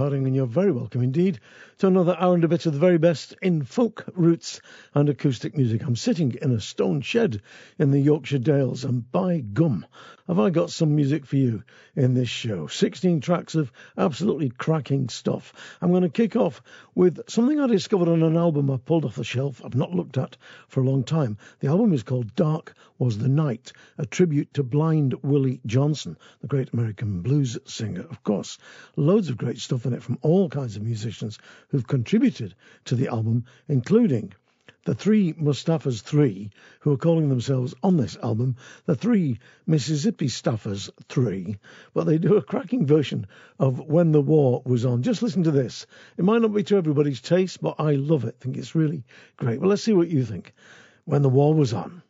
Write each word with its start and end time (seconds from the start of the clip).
Harding, 0.00 0.26
and 0.26 0.34
you're 0.34 0.46
very 0.46 0.72
welcome 0.72 1.02
indeed 1.02 1.40
to 1.76 1.86
another 1.86 2.16
hour 2.18 2.34
and 2.34 2.42
a 2.42 2.48
bit 2.48 2.64
of 2.64 2.72
the 2.72 2.78
very 2.78 2.96
best 2.96 3.34
in 3.42 3.64
folk 3.64 4.06
roots 4.14 4.62
and 4.94 5.10
acoustic 5.10 5.54
music. 5.54 5.82
I'm 5.82 5.94
sitting 5.94 6.38
in 6.40 6.52
a 6.52 6.60
stone 6.60 7.02
shed 7.02 7.42
in 7.78 7.90
the 7.90 8.00
Yorkshire 8.00 8.38
Dales, 8.38 8.82
and 8.82 9.12
by 9.12 9.40
gum, 9.40 9.84
have 10.30 10.38
I 10.38 10.50
got 10.50 10.70
some 10.70 10.94
music 10.94 11.26
for 11.26 11.34
you 11.34 11.64
in 11.96 12.14
this 12.14 12.28
show. 12.28 12.68
16 12.68 13.20
tracks 13.20 13.56
of 13.56 13.72
absolutely 13.98 14.48
cracking 14.48 15.08
stuff. 15.08 15.52
I'm 15.82 15.90
going 15.90 16.04
to 16.04 16.08
kick 16.08 16.36
off 16.36 16.62
with 16.94 17.28
something 17.28 17.58
I 17.58 17.66
discovered 17.66 18.08
on 18.08 18.22
an 18.22 18.36
album 18.36 18.70
I 18.70 18.76
pulled 18.76 19.04
off 19.04 19.16
the 19.16 19.24
shelf 19.24 19.60
I've 19.64 19.74
not 19.74 19.92
looked 19.92 20.18
at 20.18 20.36
for 20.68 20.82
a 20.82 20.84
long 20.84 21.02
time. 21.02 21.36
The 21.58 21.66
album 21.66 21.92
is 21.92 22.04
called 22.04 22.36
Dark 22.36 22.76
Was 22.96 23.18
the 23.18 23.28
Night, 23.28 23.72
a 23.98 24.06
tribute 24.06 24.54
to 24.54 24.62
Blind 24.62 25.14
Willie 25.24 25.60
Johnson, 25.66 26.16
the 26.42 26.46
great 26.46 26.72
American 26.72 27.22
blues 27.22 27.58
singer, 27.64 28.06
of 28.08 28.22
course. 28.22 28.56
Loads 28.94 29.30
of 29.30 29.36
great 29.36 29.58
stuff 29.58 29.84
in 29.84 29.94
it 29.94 30.02
from 30.04 30.18
all 30.22 30.48
kinds 30.48 30.76
of 30.76 30.84
musicians 30.84 31.40
who've 31.70 31.88
contributed 31.88 32.54
to 32.84 32.94
the 32.94 33.08
album, 33.08 33.46
including 33.66 34.32
the 34.84 34.94
three 34.94 35.34
Mustaphas 35.36 36.02
Three, 36.02 36.50
who 36.80 36.92
are 36.92 36.96
calling 36.96 37.28
themselves 37.28 37.74
on 37.82 37.96
this 37.96 38.16
album 38.22 38.56
the 38.86 38.94
three 38.94 39.38
Mississippistaphas 39.66 40.90
Three, 41.08 41.56
but 41.92 42.04
they 42.04 42.18
do 42.18 42.36
a 42.36 42.42
cracking 42.42 42.86
version 42.86 43.26
of 43.58 43.78
When 43.78 44.12
the 44.12 44.22
War 44.22 44.62
Was 44.64 44.86
On. 44.86 45.02
Just 45.02 45.22
listen 45.22 45.44
to 45.44 45.50
this. 45.50 45.86
It 46.16 46.24
might 46.24 46.42
not 46.42 46.54
be 46.54 46.62
to 46.64 46.76
everybody's 46.76 47.20
taste, 47.20 47.60
but 47.60 47.76
I 47.78 47.92
love 47.92 48.24
it. 48.24 48.36
Think 48.40 48.56
it's 48.56 48.74
really 48.74 49.04
great. 49.36 49.60
Well, 49.60 49.70
let's 49.70 49.82
see 49.82 49.92
what 49.92 50.08
you 50.08 50.24
think. 50.24 50.54
When 51.04 51.22
the 51.22 51.28
War 51.28 51.54
Was 51.54 51.72
On. 51.72 52.02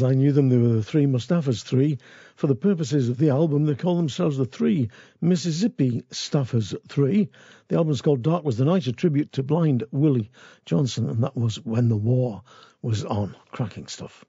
As 0.00 0.04
I 0.04 0.14
knew 0.14 0.32
them, 0.32 0.48
they 0.48 0.56
were 0.56 0.68
the 0.68 0.82
three 0.82 1.04
Mustaphas 1.04 1.62
Three. 1.62 1.98
For 2.34 2.46
the 2.46 2.54
purposes 2.54 3.10
of 3.10 3.18
the 3.18 3.28
album, 3.28 3.66
they 3.66 3.74
call 3.74 3.98
themselves 3.98 4.38
the 4.38 4.46
three 4.46 4.88
Mississippistaphas 5.20 6.74
Three. 6.88 7.28
The 7.68 7.76
album's 7.76 8.00
called 8.00 8.22
Dark 8.22 8.42
Was 8.42 8.56
the 8.56 8.64
Night, 8.64 8.86
a 8.86 8.92
tribute 8.92 9.30
to 9.32 9.42
blind 9.42 9.84
Willie 9.90 10.30
Johnson, 10.64 11.10
and 11.10 11.22
that 11.22 11.36
was 11.36 11.56
when 11.66 11.90
the 11.90 11.98
war 11.98 12.40
was 12.80 13.04
on. 13.04 13.36
Cracking 13.50 13.88
stuff. 13.88 14.24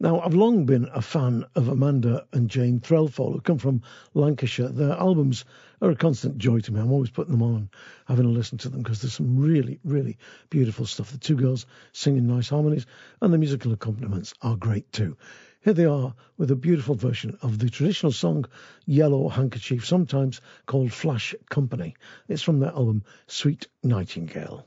Now, 0.00 0.20
I've 0.20 0.34
long 0.34 0.66
been 0.66 0.90
a 0.92 1.00
fan 1.00 1.46
of 1.54 1.68
Amanda 1.68 2.26
and 2.34 2.50
Jane 2.50 2.80
Threlfall, 2.80 3.32
who 3.32 3.40
come 3.40 3.56
from 3.56 3.80
Lancashire. 4.12 4.68
Their 4.68 4.92
albums 4.92 5.46
are 5.80 5.90
a 5.90 5.96
constant 5.96 6.38
joy 6.38 6.60
to 6.60 6.72
me. 6.72 6.80
I'm 6.80 6.92
always 6.92 7.10
putting 7.10 7.32
them 7.32 7.42
on, 7.42 7.70
having 8.06 8.26
a 8.26 8.28
listen 8.28 8.58
to 8.58 8.68
them, 8.68 8.82
because 8.82 9.00
there's 9.02 9.14
some 9.14 9.38
really, 9.38 9.80
really 9.84 10.18
beautiful 10.50 10.86
stuff. 10.86 11.10
The 11.10 11.18
two 11.18 11.36
girls 11.36 11.66
singing 11.92 12.26
nice 12.26 12.48
harmonies, 12.48 12.86
and 13.20 13.32
the 13.32 13.38
musical 13.38 13.72
accompaniments 13.72 14.34
are 14.42 14.56
great 14.56 14.92
too. 14.92 15.16
Here 15.60 15.74
they 15.74 15.86
are 15.86 16.14
with 16.36 16.50
a 16.50 16.56
beautiful 16.56 16.94
version 16.94 17.36
of 17.42 17.58
the 17.58 17.68
traditional 17.68 18.12
song 18.12 18.46
Yellow 18.86 19.28
Handkerchief, 19.28 19.84
sometimes 19.86 20.40
called 20.66 20.92
Flash 20.92 21.34
Company. 21.50 21.96
It's 22.28 22.42
from 22.42 22.60
their 22.60 22.70
album 22.70 23.04
Sweet 23.26 23.66
Nightingale. 23.82 24.66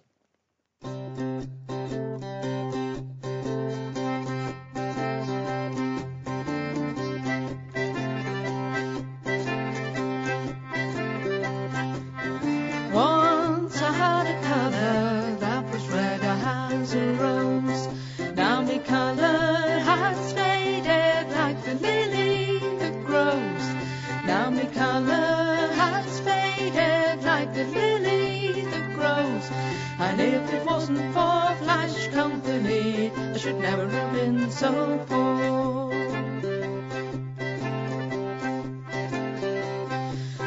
And 30.02 30.20
if 30.20 30.52
it 30.52 30.66
wasn't 30.66 31.14
for 31.14 31.56
Flash 31.64 32.08
Company, 32.08 33.12
I 33.16 33.38
should 33.38 33.60
never 33.60 33.88
have 33.88 34.14
been 34.14 34.50
so 34.50 34.72
poor. 35.08 35.92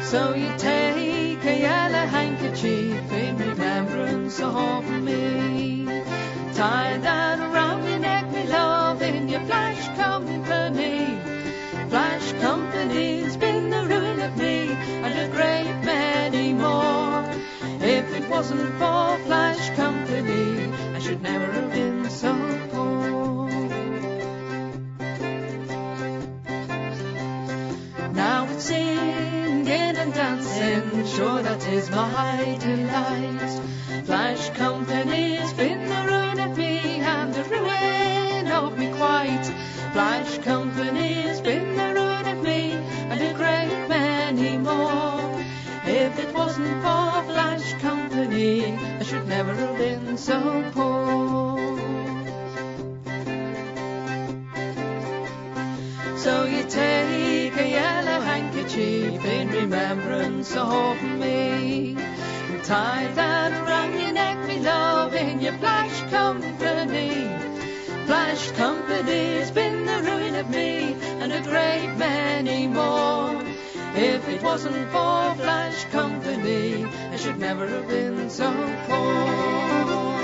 So 0.03 0.33
you 0.33 0.51
take 0.57 1.41
a 1.45 1.57
yellow 1.57 2.05
handkerchief 2.05 3.11
in 3.13 3.37
remembrance 3.37 4.41
of 4.41 4.89
me. 4.89 5.85
Tie 6.53 6.97
that 6.97 7.39
around 7.39 7.87
your 7.87 7.99
neck, 7.99 8.29
me 8.33 8.47
love, 8.47 9.01
in 9.01 9.29
your 9.29 9.41
Flash 9.41 9.87
Company. 9.97 11.17
Flash 11.89 12.33
Company's 12.41 13.37
been 13.37 13.69
the 13.69 13.83
ruin 13.85 14.19
of 14.19 14.35
me 14.35 14.67
and 15.05 15.13
a 15.17 15.33
great 15.33 15.74
it 18.25 18.31
wasn't 18.31 18.71
for 18.79 19.17
Flash 19.25 19.69
Company, 19.75 20.73
I 20.95 20.99
should 20.99 21.21
never 21.21 21.51
have 21.51 21.71
been 21.71 22.09
so 22.09 22.33
poor. 22.71 23.49
Now 28.13 28.47
it's 28.49 28.63
singing 28.63 29.67
and 29.67 30.13
dancing, 30.13 31.05
sure 31.05 31.41
that 31.43 31.67
is 31.67 31.89
my 31.91 32.57
delight. 32.59 33.61
Flash 34.05 34.49
Company's 34.51 35.53
been 35.53 35.85
the 35.85 36.01
ruin 36.09 36.39
of 36.39 36.57
me 36.57 36.79
and 37.01 37.33
the 37.33 37.43
ruin 37.43 38.47
of 38.47 38.77
me 38.77 38.91
quite. 38.97 39.45
Flash 39.93 40.37
Company's 40.39 41.41
been 41.41 41.75
the 41.77 41.93
ruin 41.93 42.27
of 42.27 42.43
me 42.43 42.71
and 43.11 43.21
a 43.21 43.33
great 43.33 43.87
many 43.87 44.57
more. 44.57 45.43
If 45.87 46.17
it 46.17 46.33
wasn't 46.33 46.81
for 46.81 47.23
Flash 47.31 47.73
Company, 47.73 47.94
money. 48.27 48.73
I 48.99 49.03
should 49.03 49.27
never 49.27 49.53
have 49.53 49.77
been 49.77 50.17
so 50.17 50.39
poor. 50.73 51.57
So 56.17 56.45
you 56.45 56.63
take 56.63 57.55
a 57.57 57.69
yellow 57.69 58.19
handkerchief 58.21 59.23
in 59.23 59.49
remembrance 59.49 60.55
of 60.55 61.01
me. 61.03 61.95
And 61.97 62.63
tie 62.63 63.07
that 63.13 63.67
round 63.67 63.93
your 63.99 64.11
neck, 64.11 64.47
me 64.47 64.59
love, 64.59 65.13
in 65.13 65.39
your 65.39 65.57
flash 65.59 66.09
company. 66.09 67.29
Flash 68.05 68.51
company's 68.51 69.51
been 69.51 69.85
the 69.85 70.01
ruin 70.03 70.35
of 70.35 70.49
me 70.49 70.95
and 71.21 71.31
a 71.33 71.41
great 71.41 71.95
many 71.97 72.67
more. 72.67 73.41
If 73.97 74.27
it 74.27 74.43
wasn't 74.43 74.91
for 74.91 75.35
Flash 75.35 75.85
Company, 75.85 76.85
I 77.15 77.17
should 77.17 77.39
never 77.39 77.65
have 77.65 77.87
been 77.87 78.29
so 78.29 78.51
poor. 78.87 80.14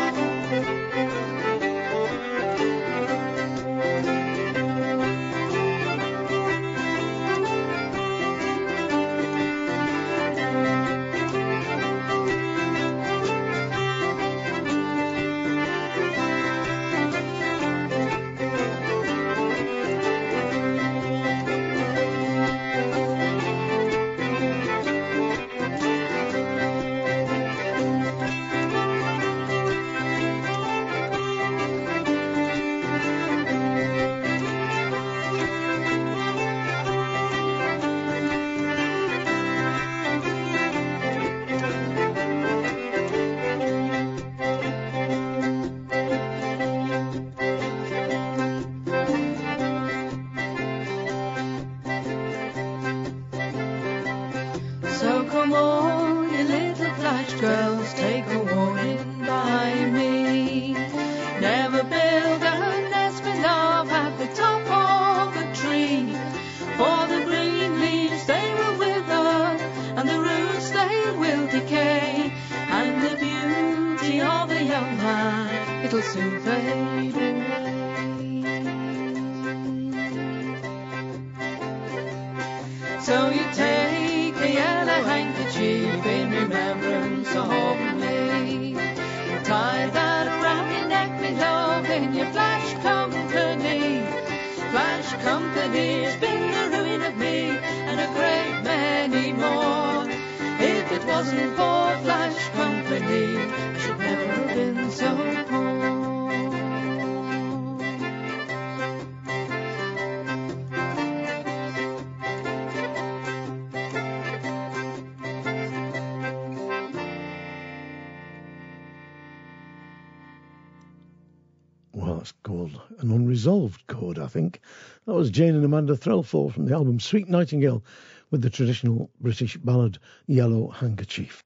Resolved 123.42 123.88
chord, 123.88 124.20
I 124.20 124.28
think. 124.28 124.62
That 125.08 125.16
was 125.16 125.32
Jane 125.32 125.56
and 125.56 125.66
Amanda 125.66 125.96
Threlfall 125.96 126.54
from 126.54 126.66
the 126.66 126.76
album 126.76 127.00
Sweet 127.00 127.28
Nightingale 127.28 127.84
with 128.30 128.44
the 128.44 128.52
traditional 128.52 129.10
British 129.20 129.58
ballad 129.58 129.98
Yellow 130.28 130.68
Handkerchief. 130.68 131.44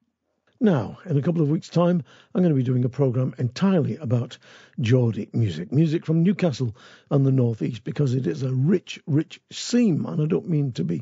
Now, 0.60 0.98
in 1.06 1.18
a 1.18 1.22
couple 1.22 1.42
of 1.42 1.50
weeks' 1.50 1.70
time, 1.70 2.04
I'm 2.34 2.42
going 2.42 2.54
to 2.54 2.58
be 2.58 2.64
doing 2.64 2.84
a 2.84 2.90
programme 2.90 3.34
entirely 3.38 3.96
about 3.96 4.38
Geordie 4.82 5.30
music, 5.32 5.72
music 5.72 6.06
from 6.06 6.22
Newcastle 6.22 6.76
and 7.10 7.26
the 7.26 7.32
North 7.32 7.62
East, 7.62 7.86
because 7.86 8.14
it 8.14 8.28
is 8.28 8.44
a 8.44 8.54
rich, 8.54 9.00
rich 9.08 9.40
seam, 9.50 10.06
and 10.06 10.22
I 10.22 10.26
don't 10.26 10.50
mean 10.50 10.74
to 10.74 10.84
be 10.84 11.02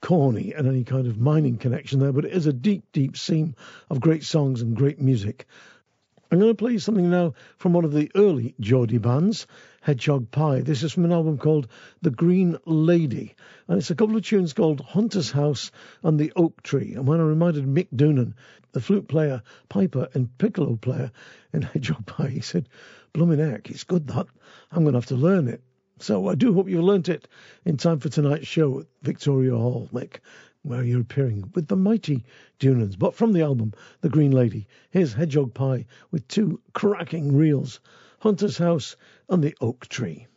corny 0.00 0.54
and 0.54 0.66
any 0.66 0.84
kind 0.84 1.06
of 1.06 1.18
mining 1.18 1.58
connection 1.58 2.00
there, 2.00 2.12
but 2.12 2.24
it 2.24 2.32
is 2.32 2.46
a 2.46 2.52
deep, 2.54 2.84
deep 2.92 3.18
seam 3.18 3.54
of 3.90 4.00
great 4.00 4.24
songs 4.24 4.62
and 4.62 4.74
great 4.74 5.02
music. 5.02 5.46
I'm 6.30 6.38
going 6.38 6.50
to 6.50 6.54
play 6.54 6.72
you 6.72 6.78
something 6.78 7.08
now 7.08 7.32
from 7.56 7.72
one 7.72 7.86
of 7.86 7.92
the 7.92 8.10
early 8.14 8.54
Geordie 8.60 8.98
bands. 8.98 9.46
Hedgehog 9.80 10.30
Pie. 10.30 10.60
This 10.60 10.82
is 10.82 10.92
from 10.92 11.06
an 11.06 11.12
album 11.12 11.38
called 11.38 11.68
The 12.02 12.10
Green 12.10 12.58
Lady, 12.66 13.34
and 13.66 13.78
it's 13.78 13.90
a 13.90 13.94
couple 13.94 14.16
of 14.16 14.26
tunes 14.26 14.52
called 14.52 14.82
Hunter's 14.82 15.30
House 15.30 15.70
and 16.02 16.20
The 16.20 16.30
Oak 16.36 16.62
Tree. 16.62 16.92
And 16.92 17.06
when 17.06 17.20
I 17.20 17.22
reminded 17.22 17.64
Mick 17.64 17.88
Doonan, 17.96 18.34
the 18.72 18.82
flute 18.82 19.08
player, 19.08 19.42
piper, 19.70 20.08
and 20.12 20.36
piccolo 20.36 20.76
player 20.76 21.10
in 21.54 21.62
Hedgehog 21.72 22.04
Pie, 22.04 22.28
he 22.28 22.40
said, 22.40 22.68
Blooming 23.14 23.38
heck, 23.38 23.70
it's 23.70 23.84
good 23.84 24.08
that. 24.08 24.26
I'm 24.70 24.82
going 24.82 24.92
to 24.92 24.98
have 24.98 25.06
to 25.06 25.16
learn 25.16 25.48
it. 25.48 25.62
So 26.00 26.28
I 26.28 26.34
do 26.34 26.52
hope 26.52 26.68
you've 26.68 26.84
learnt 26.84 27.08
it 27.08 27.26
in 27.64 27.78
time 27.78 28.00
for 28.00 28.10
tonight's 28.10 28.46
show 28.46 28.80
at 28.80 28.86
Victoria 29.02 29.56
Hall, 29.56 29.88
Mick, 29.94 30.18
where 30.62 30.84
you're 30.84 31.00
appearing 31.00 31.50
with 31.54 31.66
the 31.66 31.76
mighty 31.76 32.24
Doonans. 32.60 32.96
But 32.96 33.14
from 33.14 33.32
the 33.32 33.42
album, 33.42 33.72
The 34.02 34.08
Green 34.08 34.30
Lady, 34.30 34.68
here's 34.90 35.14
Hedgehog 35.14 35.52
Pie 35.52 35.86
with 36.12 36.28
two 36.28 36.60
cracking 36.74 37.34
reels 37.34 37.80
Hunter's 38.20 38.58
House 38.58 38.96
and 39.28 39.42
The 39.42 39.56
Oak 39.60 39.88
Tree. 39.88 40.27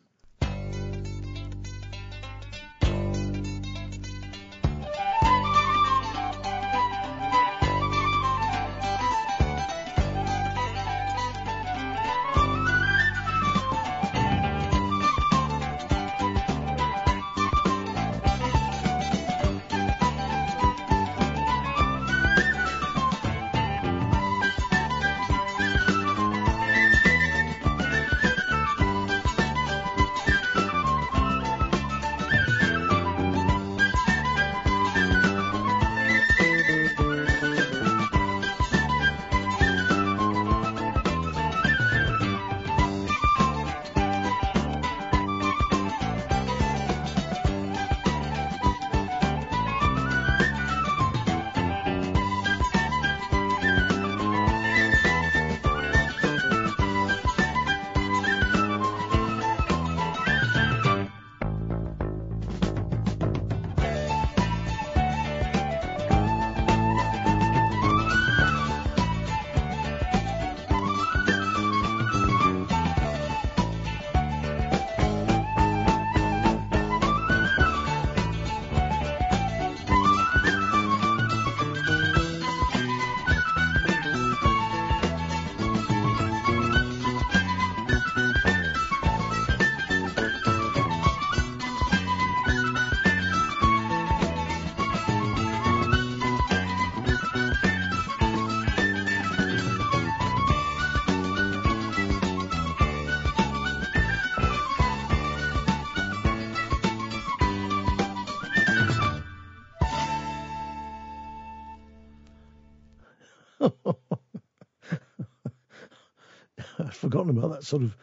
Forgotten 117.21 117.37
about 117.37 117.55
that 117.55 117.63
sort 117.63 117.83
of 117.83 117.95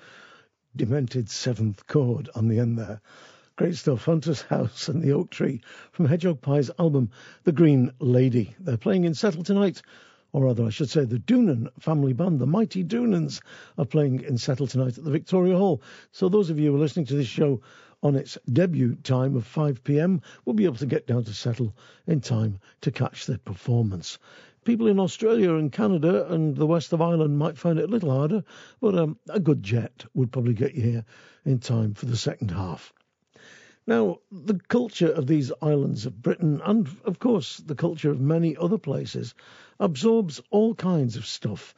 demented 0.76 1.28
seventh 1.28 1.86
chord 1.88 2.30
on 2.36 2.46
the 2.46 2.60
end 2.60 2.78
there. 2.78 3.00
Great 3.56 3.74
stuff. 3.74 4.04
Hunter's 4.04 4.42
House 4.42 4.88
and 4.88 5.02
the 5.02 5.10
Oak 5.10 5.30
Tree 5.30 5.60
from 5.90 6.06
Hedgehog 6.06 6.40
Pie's 6.40 6.70
album, 6.78 7.10
The 7.42 7.50
Green 7.50 7.90
Lady. 7.98 8.54
They're 8.60 8.76
playing 8.76 9.02
in 9.02 9.14
Settle 9.14 9.42
tonight, 9.42 9.82
or 10.32 10.44
rather, 10.44 10.64
I 10.64 10.70
should 10.70 10.88
say, 10.88 11.04
the 11.04 11.18
Doonan 11.18 11.68
family 11.80 12.12
band, 12.12 12.38
the 12.38 12.46
Mighty 12.46 12.84
Doonans, 12.84 13.40
are 13.76 13.84
playing 13.84 14.20
in 14.20 14.38
Settle 14.38 14.68
tonight 14.68 14.96
at 14.98 15.02
the 15.02 15.10
Victoria 15.10 15.56
Hall. 15.56 15.82
So, 16.12 16.28
those 16.28 16.50
of 16.50 16.60
you 16.60 16.70
who 16.70 16.76
are 16.76 16.80
listening 16.80 17.06
to 17.06 17.16
this 17.16 17.26
show 17.26 17.60
on 18.04 18.14
its 18.14 18.38
debut 18.52 18.94
time 19.02 19.34
of 19.34 19.44
5 19.44 19.82
pm 19.82 20.22
will 20.44 20.54
be 20.54 20.66
able 20.66 20.76
to 20.76 20.86
get 20.86 21.08
down 21.08 21.24
to 21.24 21.34
Settle 21.34 21.74
in 22.06 22.20
time 22.20 22.60
to 22.82 22.92
catch 22.92 23.26
their 23.26 23.38
performance 23.38 24.20
people 24.68 24.86
in 24.86 25.00
Australia 25.00 25.54
and 25.54 25.72
Canada 25.72 26.30
and 26.30 26.54
the 26.54 26.66
west 26.66 26.92
of 26.92 27.00
Ireland 27.00 27.38
might 27.38 27.56
find 27.56 27.78
it 27.78 27.86
a 27.86 27.90
little 27.90 28.10
harder, 28.10 28.44
but 28.82 28.94
um, 28.94 29.18
a 29.30 29.40
good 29.40 29.62
jet 29.62 30.04
would 30.12 30.30
probably 30.30 30.52
get 30.52 30.74
you 30.74 30.82
here 30.82 31.04
in 31.46 31.58
time 31.58 31.94
for 31.94 32.04
the 32.04 32.18
second 32.18 32.50
half. 32.50 32.92
Now, 33.86 34.18
the 34.30 34.60
culture 34.68 35.10
of 35.10 35.26
these 35.26 35.50
islands 35.62 36.04
of 36.04 36.20
Britain, 36.20 36.60
and 36.66 36.86
of 37.06 37.18
course 37.18 37.56
the 37.56 37.74
culture 37.74 38.10
of 38.10 38.20
many 38.20 38.58
other 38.58 38.76
places, 38.76 39.34
absorbs 39.80 40.42
all 40.50 40.74
kinds 40.74 41.16
of 41.16 41.24
stuff 41.24 41.74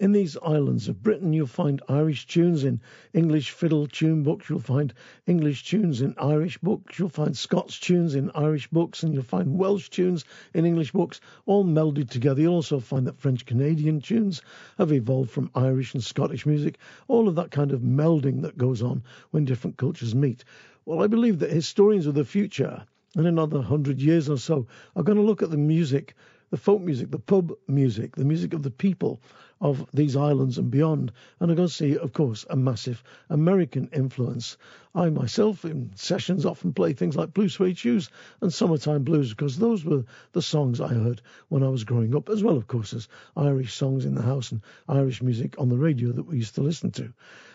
in 0.00 0.10
these 0.10 0.36
islands 0.42 0.88
of 0.88 1.02
Britain, 1.04 1.32
you'll 1.32 1.46
find 1.46 1.80
Irish 1.88 2.26
tunes 2.26 2.64
in 2.64 2.80
English 3.12 3.50
fiddle 3.50 3.86
tune 3.86 4.24
books. 4.24 4.50
You'll 4.50 4.58
find 4.58 4.92
English 5.24 5.70
tunes 5.70 6.02
in 6.02 6.16
Irish 6.18 6.58
books. 6.58 6.98
You'll 6.98 7.08
find 7.08 7.36
Scots 7.36 7.78
tunes 7.78 8.16
in 8.16 8.32
Irish 8.34 8.66
books. 8.68 9.04
And 9.04 9.14
you'll 9.14 9.22
find 9.22 9.56
Welsh 9.56 9.90
tunes 9.90 10.24
in 10.52 10.66
English 10.66 10.90
books, 10.90 11.20
all 11.46 11.64
melded 11.64 12.10
together. 12.10 12.42
You'll 12.42 12.54
also 12.54 12.80
find 12.80 13.06
that 13.06 13.20
French 13.20 13.46
Canadian 13.46 14.00
tunes 14.00 14.42
have 14.78 14.90
evolved 14.90 15.30
from 15.30 15.50
Irish 15.54 15.94
and 15.94 16.02
Scottish 16.02 16.44
music. 16.44 16.78
All 17.06 17.28
of 17.28 17.36
that 17.36 17.52
kind 17.52 17.70
of 17.70 17.80
melding 17.80 18.42
that 18.42 18.58
goes 18.58 18.82
on 18.82 19.04
when 19.30 19.44
different 19.44 19.76
cultures 19.76 20.14
meet. 20.14 20.44
Well, 20.84 21.04
I 21.04 21.06
believe 21.06 21.38
that 21.38 21.52
historians 21.52 22.06
of 22.06 22.14
the 22.14 22.24
future, 22.24 22.84
in 23.14 23.26
another 23.26 23.62
hundred 23.62 24.02
years 24.02 24.28
or 24.28 24.38
so, 24.38 24.66
are 24.96 25.04
going 25.04 25.18
to 25.18 25.24
look 25.24 25.42
at 25.42 25.52
the 25.52 25.56
music 25.56 26.16
the 26.54 26.60
folk 26.60 26.80
music, 26.80 27.10
the 27.10 27.18
pub 27.18 27.52
music, 27.66 28.14
the 28.14 28.24
music 28.24 28.52
of 28.52 28.62
the 28.62 28.70
people 28.70 29.20
of 29.64 29.86
these 29.94 30.14
islands 30.14 30.58
and 30.58 30.70
beyond. 30.70 31.10
And 31.40 31.50
I'm 31.50 31.56
going 31.56 31.68
to 31.68 31.74
see, 31.74 31.96
of 31.96 32.12
course, 32.12 32.44
a 32.50 32.54
massive 32.54 33.02
American 33.30 33.88
influence. 33.94 34.58
I 34.94 35.08
myself, 35.08 35.64
in 35.64 35.90
sessions, 35.94 36.44
often 36.44 36.74
play 36.74 36.92
things 36.92 37.16
like 37.16 37.32
Blue 37.32 37.48
Suede 37.48 37.78
Shoes 37.78 38.10
and 38.42 38.52
Summertime 38.52 39.04
Blues 39.04 39.30
because 39.30 39.56
those 39.56 39.82
were 39.82 40.04
the 40.32 40.42
songs 40.42 40.82
I 40.82 40.88
heard 40.88 41.22
when 41.48 41.62
I 41.62 41.68
was 41.68 41.84
growing 41.84 42.14
up, 42.14 42.28
as 42.28 42.44
well, 42.44 42.58
of 42.58 42.68
course, 42.68 42.92
as 42.92 43.08
Irish 43.38 43.72
songs 43.72 44.04
in 44.04 44.14
the 44.14 44.22
house 44.22 44.52
and 44.52 44.60
Irish 44.86 45.22
music 45.22 45.54
on 45.58 45.70
the 45.70 45.78
radio 45.78 46.12
that 46.12 46.26
we 46.26 46.36
used 46.36 46.56
to 46.56 46.62
listen 46.62 46.90
to. 46.92 47.10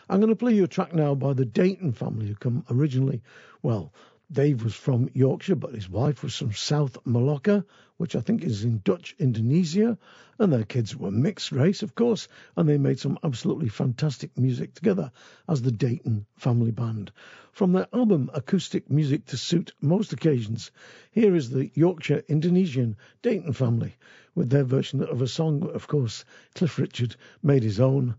I'm 0.09 0.19
going 0.19 0.29
to 0.29 0.35
play 0.35 0.55
you 0.55 0.63
a 0.63 0.67
track 0.67 0.95
now 0.95 1.13
by 1.13 1.33
the 1.33 1.45
Deighton 1.45 1.93
family, 1.93 2.25
who 2.25 2.33
come 2.33 2.65
originally, 2.71 3.21
well, 3.61 3.93
Dave 4.31 4.63
was 4.63 4.75
from 4.75 5.09
Yorkshire, 5.13 5.55
but 5.55 5.74
his 5.74 5.89
wife 5.89 6.21
was 6.21 6.36
from 6.36 6.53
South 6.53 6.98
Malacca, 7.03 7.65
which 7.98 8.15
I 8.15 8.21
think 8.21 8.43
is 8.43 8.63
in 8.63 8.79
Dutch 8.83 9.15
Indonesia. 9.17 9.98
And 10.38 10.53
their 10.53 10.65
kids 10.65 10.95
were 10.95 11.09
mixed 11.09 11.51
race, 11.51 11.81
of 11.81 11.95
course, 11.95 12.27
and 12.55 12.69
they 12.69 12.77
made 12.77 13.00
some 13.00 13.17
absolutely 13.24 13.69
fantastic 13.69 14.38
music 14.38 14.75
together 14.75 15.12
as 15.48 15.63
the 15.63 15.71
Deighton 15.71 16.27
Family 16.36 16.69
Band. 16.69 17.12
From 17.51 17.71
their 17.71 17.88
album 17.91 18.29
Acoustic 18.33 18.88
Music 18.91 19.25
to 19.25 19.38
Suit 19.38 19.74
Most 19.81 20.13
Occasions, 20.13 20.69
here 21.12 21.33
is 21.36 21.50
the 21.50 21.71
Yorkshire 21.74 22.24
Indonesian 22.27 22.98
Deighton 23.24 23.53
Family 23.53 23.95
with 24.36 24.51
their 24.51 24.63
version 24.63 25.01
of 25.01 25.24
a 25.24 25.27
song, 25.27 25.67
of 25.74 25.88
course, 25.88 26.24
Cliff 26.53 26.77
Richard 26.77 27.15
made 27.41 27.63
his 27.63 27.79
own, 27.79 28.13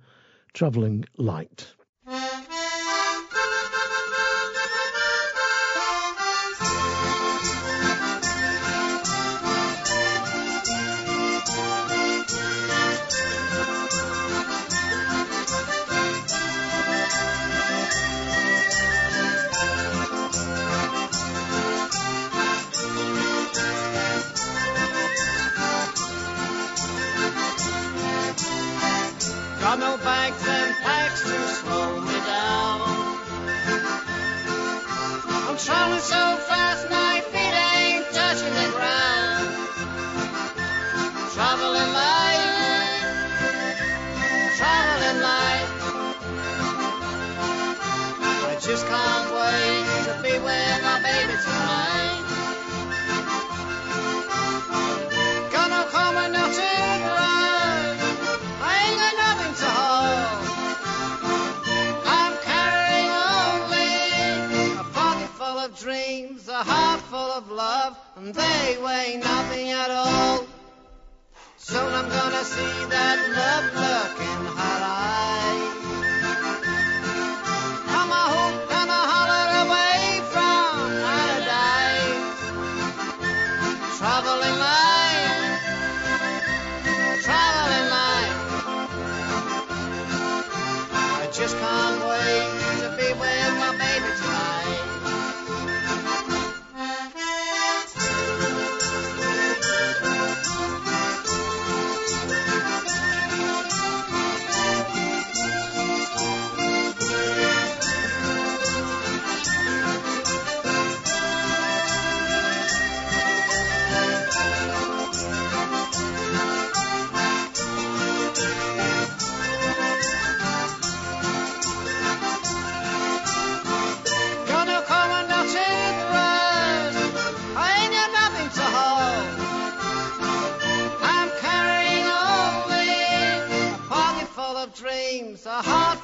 Travelling 0.53 1.05
Light. 1.17 1.73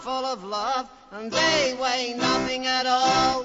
Full 0.07 0.25
of 0.25 0.45
love, 0.45 0.89
and 1.11 1.33
they 1.33 1.77
weigh 1.83 2.15
nothing 2.17 2.65
at 2.65 2.87
all. 2.87 3.45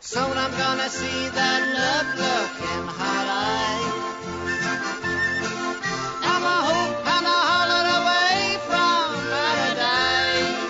Soon 0.00 0.32
I'm 0.44 0.50
gonna 0.56 0.88
see 0.88 1.28
that 1.28 1.60
love 1.78 2.08
look 2.22 2.54
in 2.72 2.84
her 2.98 3.24
eyes. 3.44 3.92
I'm 6.32 6.44
a 6.54 6.58
and 7.14 7.26
a 7.36 7.38
holler 7.50 7.86
away 8.00 8.38
from 8.68 9.04
paradise. 9.28 10.62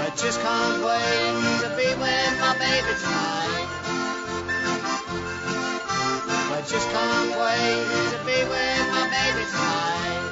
I 0.00 0.08
just 0.16 0.38
can't 0.40 0.78
wait 0.88 1.60
to 1.62 1.68
be 1.76 1.88
with 2.02 2.32
my 2.40 2.52
baby 2.56 2.92
tonight. 3.02 3.70
I 6.60 6.62
just 6.62 6.90
can't 6.90 7.30
wait 7.40 7.86
to 8.12 8.18
be 8.26 8.44
with 8.44 8.86
my 8.92 9.08
baby 9.08 9.44
tonight. 9.48 10.22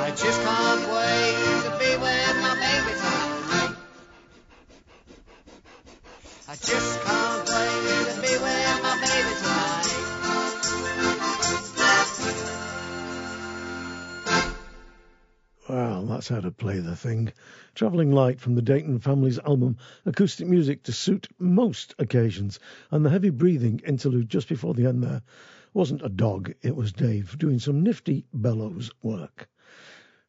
I 0.00 0.10
just 0.14 0.40
can't 0.42 0.84
wait 0.94 1.34
to 1.64 1.70
be 1.76 1.90
with 1.96 2.36
my 2.40 2.54
baby 2.54 2.94
tonight. 2.94 3.74
I 6.46 6.54
just 6.54 7.02
can't 7.02 7.48
wait 7.50 8.14
to 8.14 8.20
be 8.22 8.34
with 8.38 8.82
my 8.84 8.94
baby 9.00 9.34
tonight. 9.40 9.87
Well, 15.68 16.06
that's 16.06 16.28
how 16.28 16.40
to 16.40 16.50
play 16.50 16.78
the 16.78 16.96
thing. 16.96 17.30
Travelling 17.74 18.10
Light 18.10 18.40
from 18.40 18.54
the 18.54 18.62
Deighton 18.62 19.00
Family's 19.00 19.38
album 19.38 19.76
Acoustic 20.06 20.46
Music 20.46 20.82
to 20.84 20.92
Suit 20.92 21.28
Most 21.38 21.94
Occasions. 21.98 22.58
And 22.90 23.04
the 23.04 23.10
heavy 23.10 23.28
breathing 23.28 23.82
interlude 23.86 24.30
just 24.30 24.48
before 24.48 24.72
the 24.72 24.86
end 24.86 25.02
there 25.04 25.20
wasn't 25.74 26.00
a 26.00 26.08
dog, 26.08 26.54
it 26.62 26.74
was 26.74 26.94
Dave 26.94 27.36
doing 27.36 27.58
some 27.58 27.82
nifty 27.82 28.24
bellows 28.32 28.90
work. 29.02 29.50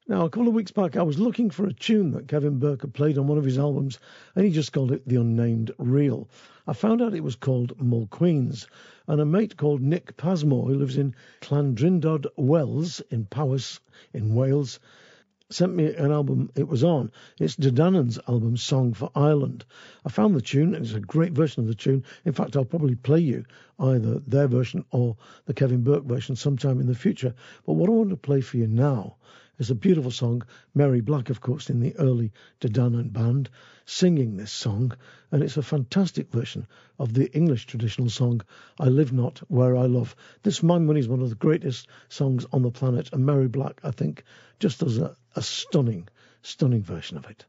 Now, 0.10 0.26
a 0.26 0.30
couple 0.30 0.50
of 0.50 0.56
weeks 0.56 0.72
back, 0.72 0.98
I 0.98 1.04
was 1.04 1.20
looking 1.20 1.52
for 1.52 1.66
a 1.66 1.74
tune 1.74 2.12
that 2.12 2.28
Kevin 2.28 2.60
Burke 2.60 2.82
had 2.82 2.94
played 2.94 3.18
on 3.18 3.28
one 3.28 3.38
of 3.38 3.46
his 3.46 3.58
albums, 3.58 3.98
and 4.36 4.44
he 4.44 4.52
just 4.52 4.74
called 4.74 4.92
it 4.92 5.08
The 5.08 5.22
Unnamed 5.22 5.72
Reel. 5.78 6.28
I 6.68 6.74
found 6.74 7.02
out 7.02 7.14
it 7.14 7.24
was 7.24 7.38
called 7.38 7.78
Mulqueens, 7.78 8.68
and 9.08 9.22
a 9.22 9.26
mate 9.26 9.56
called 9.56 9.82
Nick 9.82 10.18
Pasmore, 10.18 10.68
who 10.68 10.76
lives 10.76 10.98
in 10.98 11.16
Llandrindod 11.44 12.28
Wells 12.36 13.00
in 13.10 13.24
Powys 13.24 13.80
in 14.14 14.36
Wales, 14.36 14.82
sent 15.52 15.74
me 15.74 15.94
an 15.96 16.12
album 16.12 16.52
it 16.56 16.68
was 16.68 16.84
on. 16.84 17.12
It's 17.40 17.56
De 17.56 17.72
Danann's 17.72 18.20
album, 18.28 18.56
Song 18.56 18.94
for 18.94 19.10
Ireland. 19.16 19.66
I 20.06 20.10
found 20.10 20.36
the 20.36 20.42
tune, 20.42 20.76
and 20.76 20.86
it's 20.86 20.94
a 20.94 21.00
great 21.00 21.34
version 21.34 21.64
of 21.64 21.68
the 21.68 21.74
tune. 21.74 22.04
In 22.24 22.34
fact, 22.34 22.56
I'll 22.56 22.66
probably 22.66 22.96
play 22.96 23.20
you 23.20 23.46
either 23.80 24.20
their 24.20 24.48
version 24.48 24.86
or 24.92 25.18
the 25.46 25.56
Kevin 25.56 25.84
Burke 25.84 26.04
version 26.04 26.36
sometime 26.36 26.80
in 26.80 26.86
the 26.86 26.94
future. 26.94 27.34
But 27.66 27.74
what 27.74 27.90
I 27.90 27.94
want 27.94 28.12
to 28.12 28.18
play 28.18 28.42
for 28.42 28.58
you 28.58 28.68
now 28.68 29.16
is 29.60 29.70
a 29.70 29.76
beautiful 29.76 30.10
song. 30.10 30.42
Mary 30.74 31.02
Black, 31.02 31.30
of 31.30 31.42
course, 31.42 31.70
in 31.70 31.80
the 31.80 31.96
early 31.98 32.32
De 32.60 32.70
Danann 32.70 33.14
band, 33.14 33.50
singing 33.86 34.38
this 34.38 34.52
song, 34.52 34.92
and 35.32 35.44
it's 35.44 35.58
a 35.58 35.62
fantastic 35.62 36.32
version 36.32 36.66
of 36.98 37.14
the 37.14 37.32
English 37.36 37.66
traditional 37.66 38.10
song, 38.10 38.42
I 38.80 38.86
Live 38.86 39.14
Not 39.14 39.40
Where 39.50 39.76
I 39.76 39.86
Love. 39.86 40.16
This, 40.44 40.64
my 40.64 40.80
money, 40.80 41.02
is 41.02 41.08
one 41.08 41.22
of 41.22 41.30
the 41.30 41.36
greatest 41.36 41.88
songs 42.08 42.46
on 42.52 42.64
the 42.64 42.72
planet, 42.72 43.10
and 43.14 43.26
Mary 43.26 43.48
Black, 43.48 43.82
I 43.84 43.92
think, 43.92 44.24
just 44.60 44.80
does 44.80 44.98
a, 44.98 45.16
a 45.36 45.42
stunning, 45.42 46.08
stunning 46.42 46.82
version 46.82 47.18
of 47.18 47.30
it. 47.30 47.46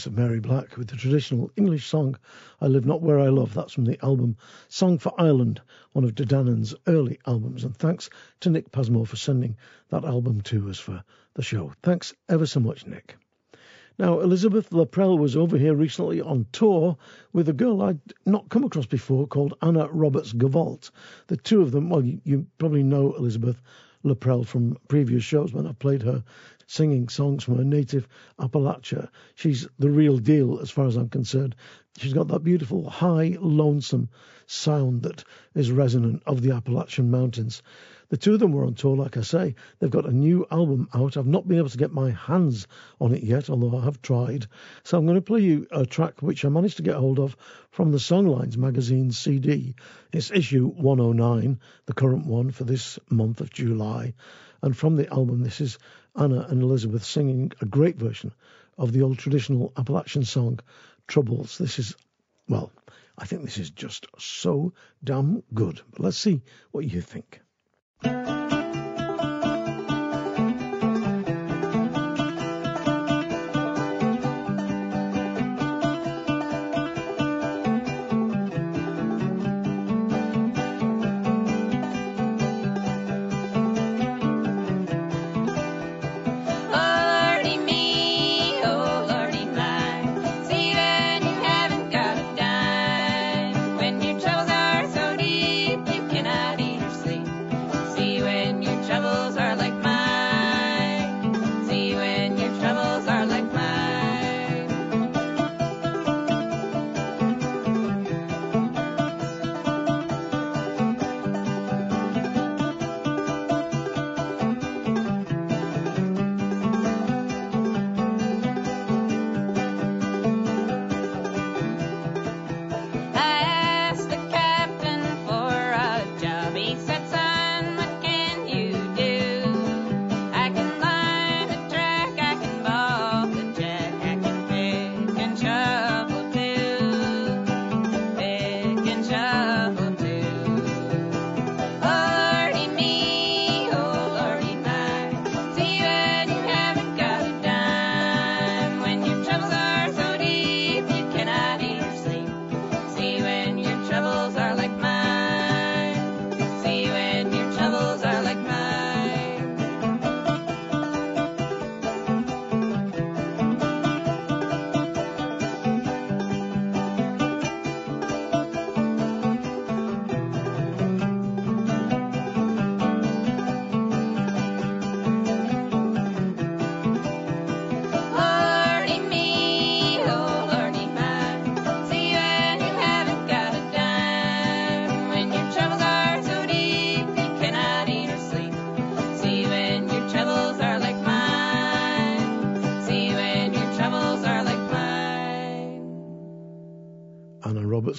Voice 0.00 0.06
of 0.06 0.16
Mary 0.16 0.40
Black 0.40 0.78
with 0.78 0.88
the 0.88 0.96
traditional 0.96 1.50
English 1.56 1.86
song 1.86 2.16
I 2.58 2.68
Live 2.68 2.86
Not 2.86 3.02
Where 3.02 3.20
I 3.20 3.28
Love. 3.28 3.52
That's 3.52 3.74
from 3.74 3.84
the 3.84 4.02
album 4.02 4.38
Song 4.70 4.96
for 4.96 5.12
Ireland, 5.18 5.60
one 5.92 6.04
of 6.04 6.14
Danann's 6.14 6.74
early 6.86 7.18
albums. 7.26 7.64
And 7.64 7.76
thanks 7.76 8.08
to 8.40 8.48
Nick 8.48 8.72
Pasmore 8.72 9.06
for 9.06 9.16
sending 9.16 9.58
that 9.90 10.06
album 10.06 10.40
to 10.40 10.70
us 10.70 10.78
for 10.78 11.04
the 11.34 11.42
show. 11.42 11.74
Thanks 11.82 12.14
ever 12.30 12.46
so 12.46 12.60
much, 12.60 12.86
Nick. 12.86 13.16
Now, 13.98 14.20
Elizabeth 14.20 14.70
Laprelle 14.70 15.18
was 15.18 15.36
over 15.36 15.58
here 15.58 15.74
recently 15.74 16.22
on 16.22 16.46
tour 16.50 16.96
with 17.34 17.50
a 17.50 17.52
girl 17.52 17.82
I'd 17.82 18.00
not 18.24 18.48
come 18.48 18.64
across 18.64 18.86
before 18.86 19.26
called 19.26 19.52
Anna 19.60 19.86
Roberts 19.88 20.32
Gevalt. 20.32 20.92
The 21.26 21.36
two 21.36 21.60
of 21.60 21.72
them, 21.72 21.90
well, 21.90 22.02
you, 22.02 22.22
you 22.24 22.46
probably 22.56 22.84
know 22.84 23.12
Elizabeth 23.18 23.60
Laprelle 24.02 24.46
from 24.46 24.78
previous 24.88 25.24
shows 25.24 25.52
when 25.52 25.66
I've 25.66 25.78
played 25.78 26.04
her 26.04 26.24
singing 26.70 27.08
songs 27.08 27.42
from 27.42 27.56
her 27.56 27.64
native 27.64 28.06
Appalachia. 28.38 29.08
She's 29.34 29.66
the 29.80 29.90
real 29.90 30.18
deal 30.18 30.60
as 30.60 30.70
far 30.70 30.86
as 30.86 30.94
I'm 30.94 31.08
concerned. 31.08 31.56
She's 31.98 32.12
got 32.12 32.28
that 32.28 32.44
beautiful, 32.44 32.88
high, 32.88 33.36
lonesome 33.40 34.08
sound 34.46 35.02
that 35.02 35.24
is 35.52 35.72
resonant 35.72 36.22
of 36.26 36.42
the 36.42 36.52
Appalachian 36.52 37.10
Mountains. 37.10 37.62
The 38.10 38.16
two 38.16 38.34
of 38.34 38.38
them 38.40 38.52
were 38.52 38.64
on 38.64 38.74
tour, 38.74 38.96
like 38.96 39.16
I 39.16 39.22
say. 39.22 39.56
They've 39.78 39.90
got 39.90 40.08
a 40.08 40.12
new 40.12 40.46
album 40.48 40.88
out. 40.94 41.16
I've 41.16 41.26
not 41.26 41.48
been 41.48 41.58
able 41.58 41.70
to 41.70 41.78
get 41.78 41.92
my 41.92 42.12
hands 42.12 42.68
on 43.00 43.14
it 43.14 43.24
yet, 43.24 43.50
although 43.50 43.76
I 43.76 43.84
have 43.84 44.00
tried. 44.00 44.46
So 44.84 44.96
I'm 44.96 45.06
going 45.06 45.16
to 45.16 45.22
play 45.22 45.40
you 45.40 45.66
a 45.72 45.84
track 45.84 46.22
which 46.22 46.44
I 46.44 46.50
managed 46.50 46.76
to 46.76 46.84
get 46.84 46.94
hold 46.94 47.18
of 47.18 47.36
from 47.70 47.90
the 47.90 47.98
Songlines 47.98 48.56
magazine 48.56 49.10
CD. 49.10 49.74
It's 50.12 50.30
issue 50.30 50.68
109, 50.68 51.58
the 51.86 51.94
current 51.94 52.26
one 52.26 52.52
for 52.52 52.62
this 52.62 53.00
month 53.08 53.40
of 53.40 53.50
July. 53.52 54.14
And 54.62 54.76
from 54.76 54.96
the 54.96 55.12
album, 55.12 55.42
this 55.42 55.60
is 55.60 55.78
Anna 56.20 56.46
and 56.50 56.62
Elizabeth 56.62 57.02
singing 57.02 57.50
a 57.62 57.64
great 57.64 57.96
version 57.96 58.32
of 58.76 58.92
the 58.92 59.02
old 59.02 59.18
traditional 59.18 59.72
Appalachian 59.76 60.24
song, 60.24 60.60
Troubles. 61.06 61.56
This 61.56 61.78
is, 61.78 61.96
well, 62.46 62.70
I 63.16 63.24
think 63.24 63.42
this 63.42 63.56
is 63.56 63.70
just 63.70 64.06
so 64.18 64.74
damn 65.02 65.42
good. 65.54 65.80
But 65.90 66.00
let's 66.00 66.18
see 66.18 66.42
what 66.72 66.84
you 66.84 67.00
think. 67.00 67.40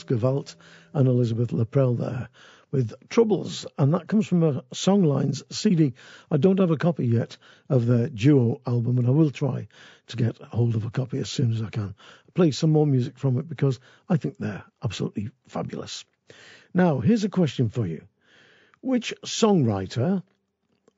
Roberts 0.10 0.24
Gevalt 0.24 0.56
and 0.94 1.08
Elizabeth 1.08 1.52
Laprelle 1.52 1.98
there 1.98 2.30
with 2.72 2.94
Troubles, 3.10 3.68
and 3.78 3.94
that 3.94 4.08
comes 4.08 4.26
from 4.26 4.44
a 4.44 4.64
Songlines 4.74 5.44
CD. 5.52 5.94
I 6.32 6.38
don't 6.38 6.60
have 6.60 6.72
a 6.72 6.78
copy 6.78 7.06
yet 7.06 7.38
of 7.70 7.86
their 7.86 8.08
duo 8.08 8.62
album, 8.66 8.98
and 8.98 9.08
I 9.08 9.12
will 9.12 9.30
try 9.30 9.68
to 10.08 10.18
get 10.18 10.38
hold 10.38 10.76
of 10.76 10.86
a 10.86 10.90
copy 10.90 11.20
as 11.20 11.30
soon 11.30 11.52
as 11.52 11.62
I 11.62 11.70
can. 11.70 11.94
Play 12.34 12.52
some 12.52 12.72
more 12.72 12.88
music 12.88 13.20
from 13.20 13.38
it 13.38 13.48
because 13.48 13.80
I 14.10 14.18
think 14.18 14.38
they're 14.40 14.64
absolutely 14.84 15.30
fabulous. 15.48 16.06
Now, 16.74 17.00
here's 17.00 17.26
a 17.26 17.30
question 17.30 17.70
for 17.70 17.86
you. 17.86 18.04
Which 18.82 19.14
songwriter, 19.26 20.24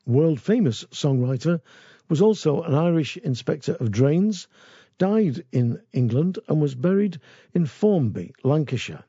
world 0.06 0.40
famous 0.40 0.86
songwriter, 0.86 1.60
was 2.08 2.22
also 2.22 2.62
an 2.62 2.76
Irish 2.76 3.18
inspector 3.18 3.74
of 3.74 3.92
drains, 3.92 4.48
died 4.98 5.46
in 5.52 5.82
England, 5.92 6.40
and 6.48 6.62
was 6.62 6.76
buried 6.76 7.20
in 7.54 7.66
Formby, 7.66 8.34
Lancashire? 8.44 9.04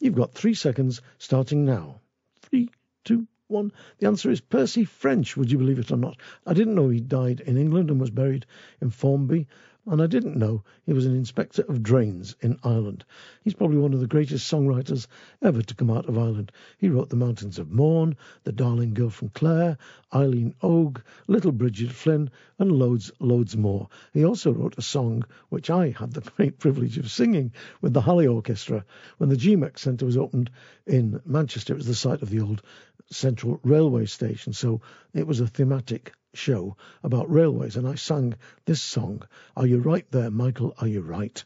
You've 0.00 0.14
got 0.14 0.34
three 0.34 0.54
seconds 0.54 1.02
starting 1.18 1.64
now. 1.64 2.00
Three, 2.42 2.70
two, 3.04 3.26
one. 3.48 3.72
The 3.98 4.06
answer 4.06 4.30
is 4.30 4.40
Percy 4.40 4.84
French, 4.84 5.36
would 5.36 5.50
you 5.50 5.58
believe 5.58 5.78
it 5.78 5.90
or 5.90 5.96
not? 5.96 6.16
I 6.46 6.54
didn't 6.54 6.74
know 6.74 6.88
he 6.88 7.00
died 7.00 7.40
in 7.40 7.56
England 7.56 7.90
and 7.90 8.00
was 8.00 8.10
buried 8.10 8.46
in 8.80 8.90
Formby 8.90 9.46
and 9.90 10.02
I 10.02 10.06
didn't 10.06 10.36
know 10.36 10.64
he 10.84 10.92
was 10.92 11.06
an 11.06 11.16
inspector 11.16 11.62
of 11.62 11.82
drains 11.82 12.36
in 12.42 12.58
Ireland. 12.62 13.06
He's 13.42 13.54
probably 13.54 13.78
one 13.78 13.94
of 13.94 14.00
the 14.00 14.06
greatest 14.06 14.50
songwriters 14.50 15.06
ever 15.40 15.62
to 15.62 15.74
come 15.74 15.90
out 15.90 16.10
of 16.10 16.18
Ireland. 16.18 16.52
He 16.76 16.90
wrote 16.90 17.08
The 17.08 17.16
Mountains 17.16 17.58
of 17.58 17.70
Mourne, 17.70 18.16
The 18.44 18.52
Darling 18.52 18.92
Girl 18.92 19.08
from 19.08 19.30
Clare, 19.30 19.78
Eileen 20.12 20.54
Og, 20.62 21.00
Little 21.26 21.52
Bridget 21.52 21.90
Flynn, 21.90 22.30
and 22.58 22.70
loads, 22.70 23.10
loads 23.18 23.56
more. 23.56 23.88
He 24.12 24.26
also 24.26 24.52
wrote 24.52 24.76
a 24.76 24.82
song 24.82 25.24
which 25.48 25.70
I 25.70 25.90
had 25.90 26.12
the 26.12 26.30
great 26.36 26.58
privilege 26.58 26.98
of 26.98 27.10
singing 27.10 27.52
with 27.80 27.94
the 27.94 28.02
Hallé 28.02 28.30
Orchestra 28.30 28.84
when 29.16 29.30
the 29.30 29.36
GMEX 29.36 29.78
Centre 29.78 30.04
was 30.04 30.18
opened 30.18 30.50
in 30.86 31.22
Manchester. 31.24 31.72
It 31.72 31.78
was 31.78 31.86
the 31.86 31.94
site 31.94 32.20
of 32.20 32.28
the 32.28 32.40
old 32.40 32.60
Central 33.10 33.58
Railway 33.62 34.06
Station, 34.06 34.52
so 34.52 34.80
it 35.14 35.26
was 35.26 35.40
a 35.40 35.46
thematic 35.46 36.12
show 36.34 36.76
about 37.02 37.30
railways, 37.30 37.76
and 37.76 37.88
I 37.88 37.94
sang 37.94 38.34
this 38.64 38.82
song, 38.82 39.22
Are 39.56 39.66
You 39.66 39.78
Right 39.78 40.06
There, 40.10 40.30
Michael? 40.30 40.74
Are 40.78 40.86
You 40.86 41.00
Right? 41.00 41.42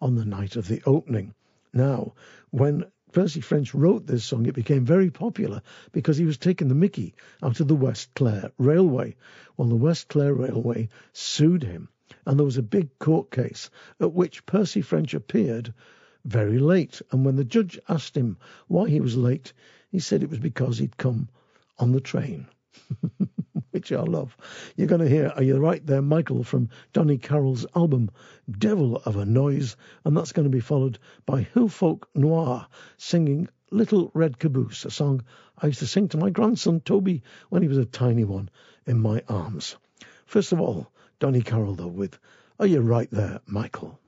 on 0.00 0.14
the 0.14 0.24
night 0.24 0.56
of 0.56 0.68
the 0.68 0.82
opening. 0.84 1.34
Now, 1.72 2.12
when 2.50 2.84
Percy 3.12 3.40
French 3.40 3.74
wrote 3.74 4.06
this 4.06 4.24
song, 4.24 4.44
it 4.44 4.54
became 4.54 4.84
very 4.84 5.10
popular 5.10 5.62
because 5.92 6.18
he 6.18 6.26
was 6.26 6.36
taking 6.36 6.68
the 6.68 6.74
mickey 6.74 7.14
out 7.42 7.60
of 7.60 7.68
the 7.68 7.74
West 7.74 8.12
Clare 8.14 8.52
Railway. 8.58 9.16
Well, 9.56 9.68
the 9.68 9.74
West 9.74 10.08
Clare 10.08 10.34
Railway 10.34 10.90
sued 11.14 11.62
him, 11.62 11.88
and 12.26 12.38
there 12.38 12.44
was 12.44 12.58
a 12.58 12.62
big 12.62 12.98
court 12.98 13.30
case 13.30 13.70
at 14.00 14.12
which 14.12 14.44
Percy 14.44 14.82
French 14.82 15.14
appeared 15.14 15.72
very 16.26 16.58
late. 16.58 17.00
And 17.10 17.24
when 17.24 17.36
the 17.36 17.44
judge 17.44 17.78
asked 17.88 18.16
him 18.16 18.36
why 18.68 18.90
he 18.90 19.00
was 19.00 19.16
late, 19.16 19.54
he 19.90 19.98
said 19.98 20.22
it 20.22 20.30
was 20.30 20.38
because 20.38 20.78
he'd 20.78 20.96
come 20.96 21.28
on 21.78 21.92
the 21.92 22.00
train. 22.00 22.46
which 23.76 23.92
I 23.92 24.00
love. 24.00 24.34
You're 24.74 24.86
going 24.86 25.02
to 25.02 25.08
hear, 25.08 25.30
are 25.36 25.42
you 25.42 25.58
right 25.58 25.84
there, 25.84 26.00
Michael, 26.00 26.42
from 26.44 26.70
Donie 26.94 27.18
Carroll's 27.18 27.66
album 27.76 28.10
Divil 28.50 28.96
of 28.96 29.16
a 29.16 29.26
Noise, 29.26 29.76
and 30.02 30.16
that's 30.16 30.32
going 30.32 30.44
to 30.44 30.50
be 30.50 30.60
followed 30.60 30.98
by 31.26 31.46
Hillfolk 31.54 32.04
Noir 32.14 32.66
singing 32.96 33.50
Little 33.70 34.10
Red 34.14 34.38
Caboose, 34.38 34.86
a 34.86 34.90
song 34.90 35.24
I 35.58 35.66
used 35.66 35.80
to 35.80 35.86
sing 35.86 36.08
to 36.08 36.16
my 36.16 36.30
grandson 36.30 36.80
Toby 36.80 37.22
when 37.50 37.60
he 37.60 37.68
was 37.68 37.76
a 37.76 37.84
tiny 37.84 38.24
one 38.24 38.48
in 38.86 38.98
my 38.98 39.22
arms. 39.28 39.76
First 40.24 40.52
of 40.52 40.60
all, 40.60 40.90
Donie 41.18 41.42
Carroll, 41.42 41.74
though, 41.74 41.86
with 41.86 42.18
Are 42.58 42.66
You 42.66 42.80
Right 42.80 43.10
There, 43.10 43.40
Michael? 43.46 44.00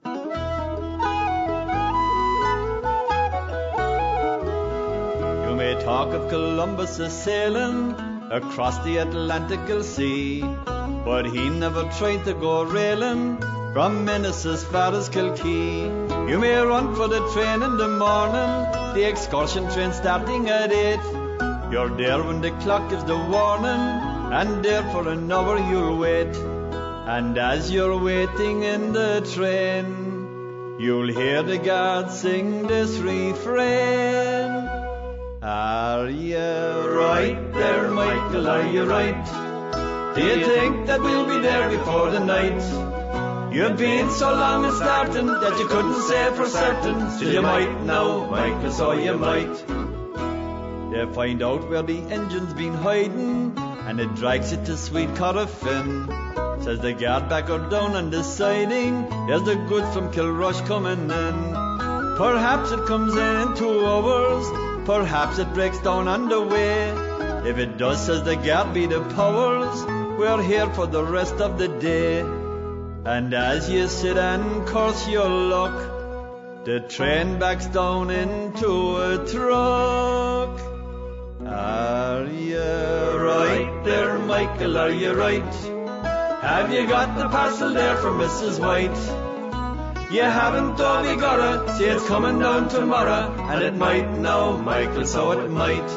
Talk 5.84 6.12
of 6.12 6.28
Columbus 6.28 6.98
a 6.98 7.08
sailing 7.08 7.94
across 8.30 8.78
the 8.84 8.98
Atlantic 8.98 9.82
Sea, 9.82 10.40
but 11.04 11.24
he 11.24 11.48
never 11.48 11.84
tried 11.98 12.24
to 12.24 12.34
go 12.34 12.64
railing 12.64 13.38
from 13.72 14.08
Ennis 14.08 14.44
as 14.44 14.64
far 14.64 14.92
as 14.94 15.08
Kilkee. 15.08 16.28
You 16.28 16.38
may 16.38 16.56
run 16.58 16.94
for 16.94 17.08
the 17.08 17.20
train 17.32 17.62
in 17.62 17.76
the 17.76 17.88
morning, 17.88 18.94
the 18.94 19.08
excursion 19.08 19.70
train 19.72 19.92
starting 19.92 20.48
at 20.48 20.72
eight. 20.72 21.00
You're 21.72 21.94
there 21.96 22.22
when 22.22 22.40
the 22.40 22.50
clock 22.62 22.90
gives 22.90 23.04
the 23.04 23.16
warning, 23.16 23.84
and 24.40 24.64
there 24.64 24.82
for 24.90 25.08
an 25.08 25.30
hour 25.30 25.58
you'll 25.70 25.98
wait. 25.98 26.36
And 27.16 27.38
as 27.38 27.70
you're 27.70 27.98
waiting 27.98 28.62
in 28.62 28.92
the 28.92 29.26
train, 29.34 30.76
you'll 30.78 31.08
hear 31.08 31.42
the 31.42 31.58
guard 31.58 32.10
sing 32.10 32.66
this 32.66 32.98
refrain. 32.98 34.67
Are 35.40 36.08
you 36.08 36.36
right 36.36 37.52
there, 37.52 37.88
Michael? 37.92 38.48
Are 38.48 38.66
you 38.66 38.84
right? 38.84 40.14
Do 40.16 40.26
you 40.26 40.44
think 40.44 40.86
that 40.88 41.00
we'll 41.00 41.26
be 41.26 41.38
there 41.40 41.70
before 41.70 42.10
the 42.10 42.18
night? 42.18 43.54
You've 43.54 43.76
been 43.76 44.10
so 44.10 44.32
long 44.32 44.64
in 44.64 44.72
starting 44.72 45.26
that 45.26 45.56
you 45.60 45.68
couldn't 45.68 46.02
say 46.08 46.34
for 46.34 46.46
certain. 46.46 47.10
Still 47.12 47.32
you 47.34 47.42
might 47.42 47.84
now, 47.84 48.28
Michael, 48.28 48.72
so 48.72 48.92
you 48.92 49.16
might. 49.16 49.54
They 50.90 51.06
find 51.14 51.40
out 51.40 51.70
where 51.70 51.82
the 51.82 51.98
engine's 51.98 52.52
been 52.54 52.74
hiding, 52.74 53.56
and 53.56 54.00
it 54.00 54.16
drags 54.16 54.50
it 54.50 54.64
to 54.64 54.76
sweet 54.76 55.10
Corofin. 55.10 56.64
Says 56.64 56.80
the 56.80 56.94
guard 56.94 57.28
back 57.28 57.48
or 57.48 57.60
down 57.60 58.10
the 58.10 58.24
siding, 58.24 59.08
there's 59.28 59.44
the 59.44 59.54
goods 59.54 59.94
from 59.94 60.10
Kilrush 60.10 60.66
coming 60.66 61.08
in. 61.08 61.54
Perhaps 62.16 62.72
it 62.72 62.86
comes 62.86 63.14
in 63.14 63.54
two 63.54 63.86
hours, 63.86 64.67
perhaps 64.88 65.38
it 65.38 65.52
breaks 65.52 65.78
down 65.80 66.08
on 66.08 66.30
the 66.30 66.40
way. 66.40 66.88
If 67.50 67.58
it 67.58 67.76
does, 67.76 68.06
says 68.06 68.22
the 68.24 68.36
guard, 68.36 68.72
be 68.72 68.86
the 68.86 69.02
powers, 69.16 69.84
we're 70.18 70.42
here 70.42 70.66
for 70.78 70.86
the 70.86 71.04
rest 71.04 71.42
of 71.46 71.58
the 71.58 71.68
day. 71.68 72.20
And 72.20 73.34
as 73.34 73.68
you 73.68 73.86
sit 73.86 74.16
and 74.16 74.66
curse 74.66 75.06
your 75.06 75.28
luck, 75.28 76.64
the 76.64 76.80
train 76.80 77.38
backs 77.38 77.66
down 77.66 78.10
into 78.10 78.72
a 79.10 79.26
truck. 79.30 80.58
Are 81.46 82.24
you 82.24 82.58
right 83.28 83.82
there, 83.84 84.18
Michael? 84.18 84.78
Are 84.78 84.90
you 84.90 85.12
right? 85.12 85.54
Have 86.40 86.72
you 86.72 86.86
got 86.86 87.18
the 87.18 87.28
parcel 87.28 87.74
there 87.74 87.96
for 87.96 88.10
Mrs. 88.10 88.58
White? 88.58 89.27
You 90.10 90.22
haven't, 90.22 90.72
we 90.72 91.16
got 91.20 91.68
it. 91.68 91.76
See, 91.76 91.84
it's 91.84 92.06
coming 92.06 92.38
down 92.38 92.70
tomorrow, 92.70 93.30
and 93.50 93.62
it 93.62 93.76
might 93.76 94.10
now, 94.18 94.56
Michael, 94.56 95.04
so 95.04 95.32
it 95.32 95.50
might. 95.50 95.90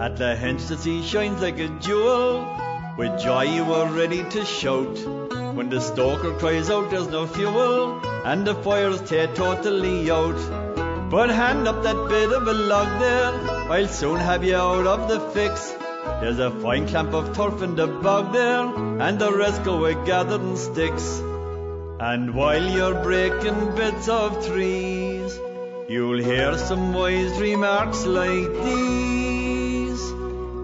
At 0.00 0.16
Lahinch 0.16 0.68
the 0.68 0.78
sea 0.78 1.02
shines 1.02 1.42
like 1.42 1.58
a 1.58 1.68
jewel. 1.68 2.46
With 2.96 3.20
joy 3.20 3.42
you 3.42 3.66
were 3.66 3.88
ready 3.88 4.24
to 4.24 4.44
shout. 4.46 4.98
When 5.54 5.68
the 5.68 5.82
stoker 5.82 6.32
cries 6.38 6.70
out 6.70 6.90
there's 6.90 7.08
no 7.08 7.26
fuel, 7.26 8.00
and 8.24 8.46
the 8.46 8.54
fire's 8.54 9.02
tear 9.02 9.26
totally 9.34 10.10
out. 10.10 11.10
But 11.10 11.28
hand 11.28 11.68
up 11.68 11.82
that 11.82 12.08
bit 12.08 12.32
of 12.32 12.48
a 12.48 12.54
log 12.54 12.88
there, 13.00 13.32
I'll 13.70 13.88
soon 13.88 14.16
have 14.18 14.44
you 14.44 14.56
out 14.56 14.86
of 14.86 15.10
the 15.10 15.20
fix. 15.32 15.74
There's 16.22 16.38
a 16.38 16.50
fine 16.50 16.88
clamp 16.88 17.12
of 17.12 17.36
turf 17.36 17.60
in 17.60 17.76
the 17.76 17.86
bog 17.86 18.32
there, 18.32 18.64
and 19.08 19.18
the 19.18 19.30
rest 19.30 19.62
go 19.62 19.76
with 19.82 20.06
gathering 20.06 20.56
sticks. 20.56 21.22
And 22.04 22.34
while 22.34 22.68
you're 22.68 23.00
breaking 23.00 23.76
bits 23.76 24.08
of 24.08 24.44
trees, 24.44 25.38
you'll 25.88 26.18
hear 26.18 26.58
some 26.58 26.92
wise 26.92 27.40
remarks 27.40 28.04
like 28.04 28.52
these. 28.64 30.02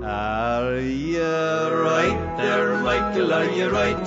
Are 0.02 0.80
you 0.80 1.22
right 1.22 2.34
there, 2.38 2.80
Michael? 2.80 3.32
Are 3.32 3.44
you 3.44 3.68
right? 3.68 4.04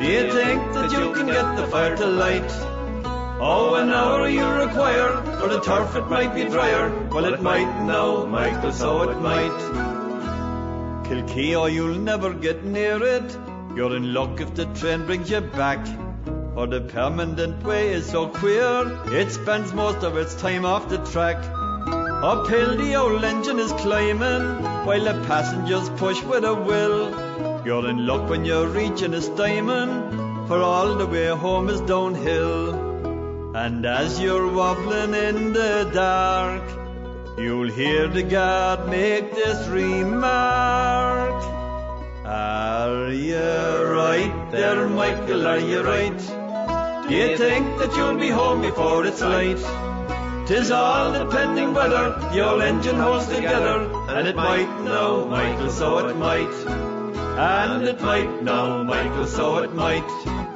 Do 0.00 0.04
you 0.04 0.32
think 0.32 0.74
that 0.74 0.90
you 0.90 1.12
can 1.12 1.26
get 1.26 1.54
the 1.54 1.68
fire 1.68 1.96
to 1.98 2.06
light? 2.06 2.50
Oh, 3.40 3.76
an 3.76 3.90
hour 3.90 4.28
you 4.28 4.44
require, 4.44 5.22
for 5.38 5.46
the 5.48 5.60
turf 5.60 5.94
it 5.94 6.08
might 6.08 6.34
be 6.34 6.42
drier. 6.46 6.90
Well, 7.12 7.32
it 7.32 7.40
might 7.40 7.84
now, 7.84 8.26
Michael, 8.26 8.72
so 8.72 9.08
it 9.08 9.20
might. 9.20 9.60
Kilkee, 11.06 11.54
oh, 11.54 11.66
you'll 11.66 12.00
never 12.00 12.34
get 12.34 12.64
near 12.64 13.00
it. 13.00 13.38
You're 13.76 13.94
in 13.94 14.12
luck 14.12 14.40
if 14.40 14.56
the 14.56 14.66
train 14.74 15.06
brings 15.06 15.30
you 15.30 15.40
back. 15.40 15.86
For 16.54 16.66
the 16.66 16.82
permanent 16.82 17.64
way 17.64 17.94
is 17.94 18.10
so 18.10 18.28
queer, 18.28 18.84
it 19.06 19.32
spends 19.32 19.72
most 19.72 20.04
of 20.04 20.18
its 20.18 20.34
time 20.34 20.66
off 20.66 20.86
the 20.90 20.98
track. 20.98 21.38
Uphill 22.22 22.76
the 22.76 22.94
old 22.94 23.24
engine 23.24 23.58
is 23.58 23.72
climbing, 23.72 24.62
while 24.84 25.02
the 25.02 25.14
passengers 25.26 25.88
push 25.96 26.22
with 26.22 26.44
a 26.44 26.54
will. 26.54 27.64
You're 27.64 27.88
in 27.88 28.06
luck 28.06 28.28
when 28.28 28.44
you're 28.44 28.68
reaching 28.68 29.14
a 29.14 29.20
diamond, 29.34 30.46
for 30.46 30.60
all 30.60 30.94
the 30.94 31.06
way 31.06 31.28
home 31.28 31.70
is 31.70 31.80
downhill. 31.80 33.56
And 33.56 33.86
as 33.86 34.20
you're 34.20 34.52
wobbling 34.52 35.14
in 35.14 35.54
the 35.54 35.90
dark, 35.94 36.62
you'll 37.38 37.70
hear 37.70 38.08
the 38.08 38.24
guard 38.24 38.90
make 38.90 39.34
this 39.34 39.66
remark. 39.68 41.42
Are 42.26 43.10
you 43.10 43.38
right 43.38 44.48
there, 44.50 44.86
Michael? 44.86 45.46
Are 45.46 45.58
you 45.58 45.82
right? 45.82 46.41
Do 47.08 47.14
you 47.16 47.36
think 47.36 47.78
that 47.78 47.96
you'll 47.96 48.16
be 48.16 48.28
home 48.28 48.62
before 48.62 49.04
it's 49.04 49.20
late? 49.20 49.58
Tis 50.46 50.70
all 50.70 51.12
depending 51.12 51.74
whether 51.74 52.10
the 52.30 52.48
old 52.48 52.62
engine 52.62 52.96
holds 52.96 53.26
together, 53.26 53.90
and 54.08 54.28
it 54.28 54.36
might 54.36 54.70
now, 54.82 55.24
Michael, 55.24 55.70
so 55.70 55.98
it 56.06 56.16
might. 56.16 56.54
And 57.38 57.88
it 57.88 58.00
might 58.00 58.42
now, 58.42 58.82
Michael, 58.84 59.26
so 59.26 59.58
it 59.58 59.74
might. 59.74 60.51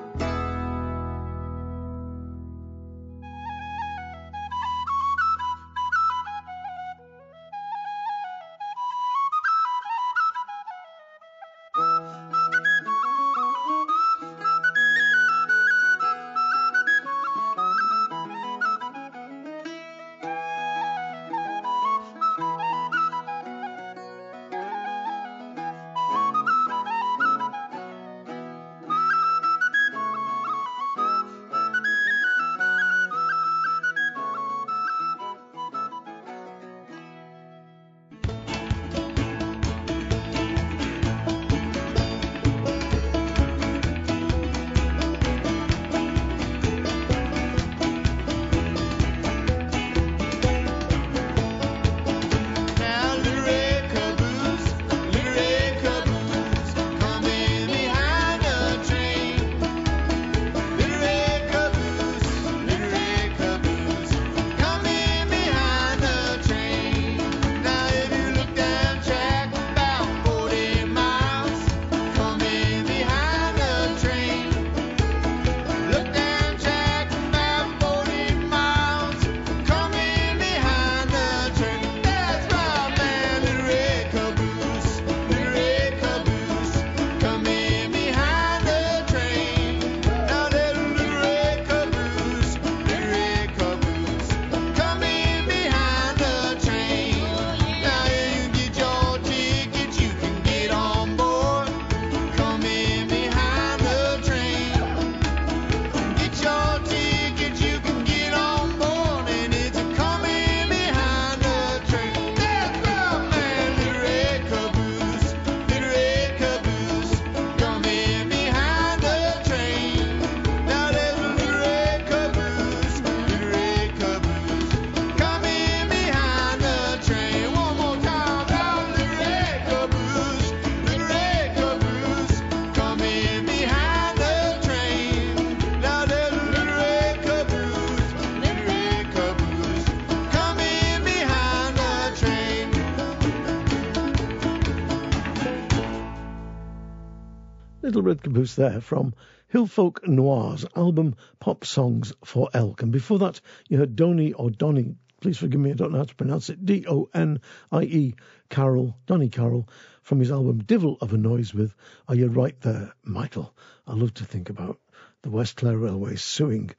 Caboose 148.36 148.54
there 148.54 148.82
from 148.82 149.14
Hillfolk 149.50 150.06
Noir's 150.06 150.66
album 150.76 151.14
Pop 151.40 151.64
Songs 151.64 152.12
for 152.22 152.50
Elk. 152.52 152.82
And 152.82 152.92
before 152.92 153.18
that, 153.20 153.40
you 153.70 153.78
heard 153.78 153.96
Donny 153.96 154.34
or 154.34 154.50
Donny, 154.50 154.94
please 155.22 155.38
forgive 155.38 155.58
me, 155.58 155.70
I 155.70 155.72
don't 155.72 155.92
know 155.92 155.98
how 156.00 156.04
to 156.04 156.14
pronounce 156.14 156.50
it, 156.50 156.66
D 156.66 156.84
O 156.86 157.08
N 157.14 157.40
I 157.72 157.84
E 157.84 158.14
Carroll, 158.50 158.94
Donie 159.06 159.30
Carroll, 159.30 159.70
from 160.02 160.20
his 160.20 160.30
album 160.30 160.58
Divil 160.58 160.98
of 161.00 161.14
a 161.14 161.16
Noise 161.16 161.54
with 161.54 161.74
Are 162.08 162.14
You 162.14 162.26
Right 162.26 162.60
There, 162.60 162.92
Michael? 163.04 163.56
I 163.86 163.94
love 163.94 164.12
to 164.12 164.26
think 164.26 164.50
about 164.50 164.78
the 165.22 165.30
West 165.30 165.56
Clare 165.56 165.78
Railway 165.78 166.16
suing 166.16 166.72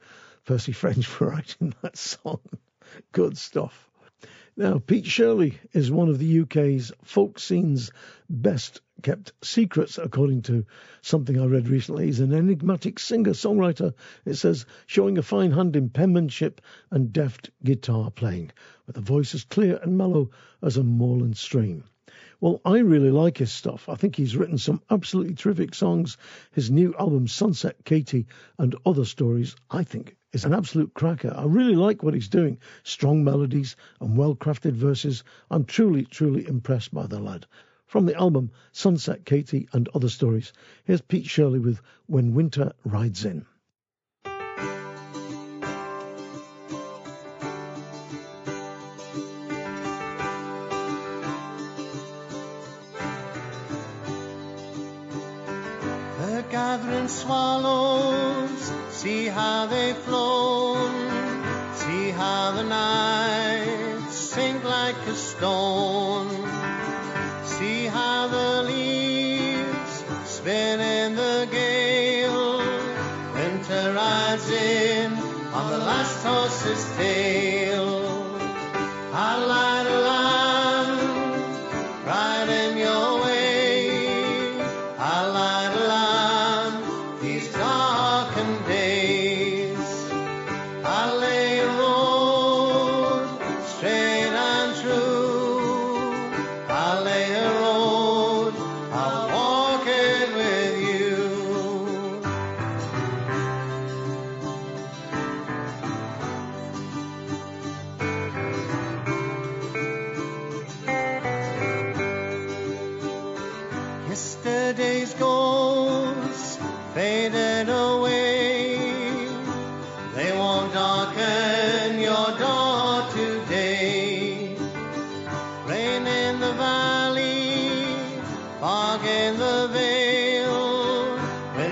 Percy 0.44 0.70
French 0.70 1.06
for 1.08 1.30
writing 1.30 1.74
that 1.82 1.96
song. 1.96 2.38
Good 3.10 3.36
stuff. 3.36 3.87
Now, 4.60 4.80
Pete 4.80 5.06
Shirley 5.06 5.56
is 5.72 5.88
one 5.88 6.08
of 6.08 6.18
the 6.18 6.40
UK's 6.40 6.90
folk 7.04 7.38
scene's 7.38 7.92
best 8.28 8.80
kept 9.02 9.32
secrets, 9.40 9.98
according 9.98 10.42
to 10.42 10.66
something 11.00 11.38
I 11.38 11.44
read 11.44 11.68
recently. 11.68 12.06
He's 12.06 12.18
an 12.18 12.34
enigmatic 12.34 12.98
singer 12.98 13.34
songwriter, 13.34 13.94
it 14.24 14.34
says, 14.34 14.66
showing 14.86 15.16
a 15.16 15.22
fine 15.22 15.52
hand 15.52 15.76
in 15.76 15.90
penmanship 15.90 16.60
and 16.90 17.12
deft 17.12 17.50
guitar 17.62 18.10
playing, 18.10 18.50
with 18.88 18.96
a 18.96 19.00
voice 19.00 19.32
as 19.32 19.44
clear 19.44 19.78
and 19.80 19.96
mellow 19.96 20.30
as 20.60 20.76
a 20.76 20.82
moorland 20.82 21.36
stream. 21.36 21.84
Well, 22.40 22.60
I 22.64 22.78
really 22.78 23.10
like 23.10 23.38
his 23.38 23.50
stuff. 23.50 23.88
I 23.88 23.96
think 23.96 24.14
he's 24.14 24.36
written 24.36 24.58
some 24.58 24.80
absolutely 24.88 25.34
terrific 25.34 25.74
songs. 25.74 26.16
His 26.52 26.70
new 26.70 26.94
album, 26.96 27.26
Sunset 27.26 27.84
Katy 27.84 28.26
and 28.58 28.76
Other 28.86 29.04
Stories, 29.04 29.56
I 29.68 29.82
think 29.82 30.16
is 30.32 30.44
an 30.44 30.54
absolute 30.54 30.94
cracker. 30.94 31.34
I 31.36 31.46
really 31.46 31.74
like 31.74 32.04
what 32.04 32.14
he's 32.14 32.28
doing. 32.28 32.58
Strong 32.84 33.24
melodies 33.24 33.74
and 34.00 34.16
well 34.16 34.36
crafted 34.36 34.74
verses. 34.74 35.24
I'm 35.50 35.64
truly, 35.64 36.04
truly 36.04 36.46
impressed 36.46 36.94
by 36.94 37.08
the 37.08 37.18
lad. 37.18 37.46
From 37.86 38.06
the 38.06 38.14
album 38.14 38.52
Sunset 38.70 39.24
Katy 39.24 39.68
and 39.72 39.88
Other 39.92 40.08
Stories, 40.08 40.52
here's 40.84 41.00
Pete 41.00 41.26
Shirley 41.26 41.58
with 41.58 41.80
When 42.06 42.34
Winter 42.34 42.72
Rides 42.84 43.24
In. 43.24 43.46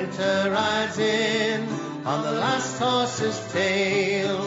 winter 0.06 0.50
rides 0.50 0.98
in 0.98 1.68
on 2.04 2.22
the 2.22 2.32
last 2.32 2.78
horse's 2.78 3.52
tail. 3.52 4.45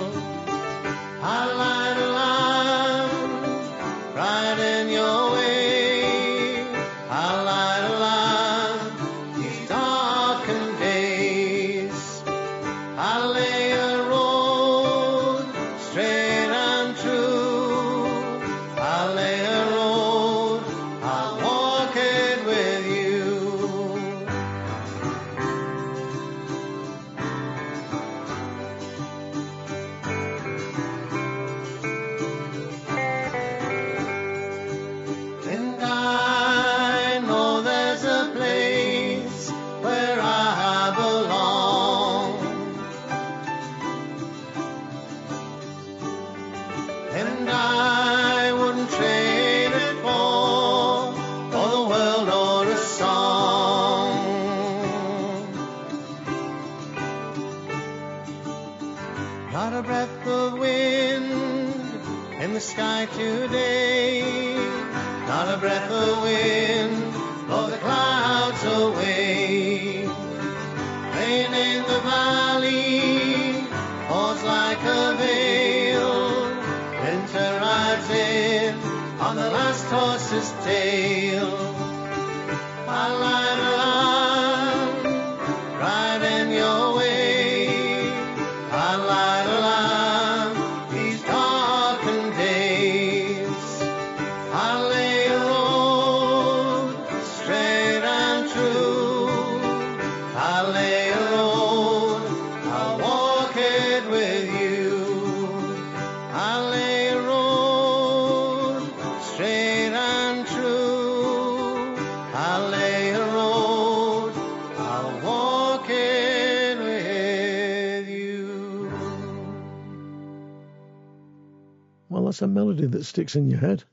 That's 122.39 122.49
a 122.49 122.53
melody 122.53 122.85
that 122.85 123.03
sticks 123.03 123.35
in 123.35 123.49
your 123.49 123.59
head. 123.59 123.83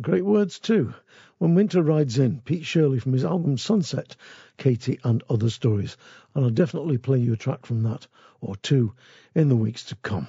Great 0.00 0.24
words, 0.24 0.58
too. 0.58 0.94
When 1.36 1.54
Winter 1.54 1.82
Rides 1.82 2.18
In, 2.18 2.40
Pete 2.40 2.64
Shirley 2.64 2.98
from 2.98 3.12
his 3.12 3.26
album 3.26 3.58
Sunset, 3.58 4.16
Katy 4.56 5.00
and 5.04 5.22
Other 5.28 5.50
Stories. 5.50 5.98
And 6.34 6.46
I'll 6.46 6.50
definitely 6.50 6.96
play 6.96 7.18
you 7.18 7.34
a 7.34 7.36
track 7.36 7.66
from 7.66 7.82
that, 7.82 8.06
or 8.40 8.56
two, 8.56 8.94
in 9.34 9.50
the 9.50 9.56
weeks 9.56 9.84
to 9.84 9.96
come. 9.96 10.28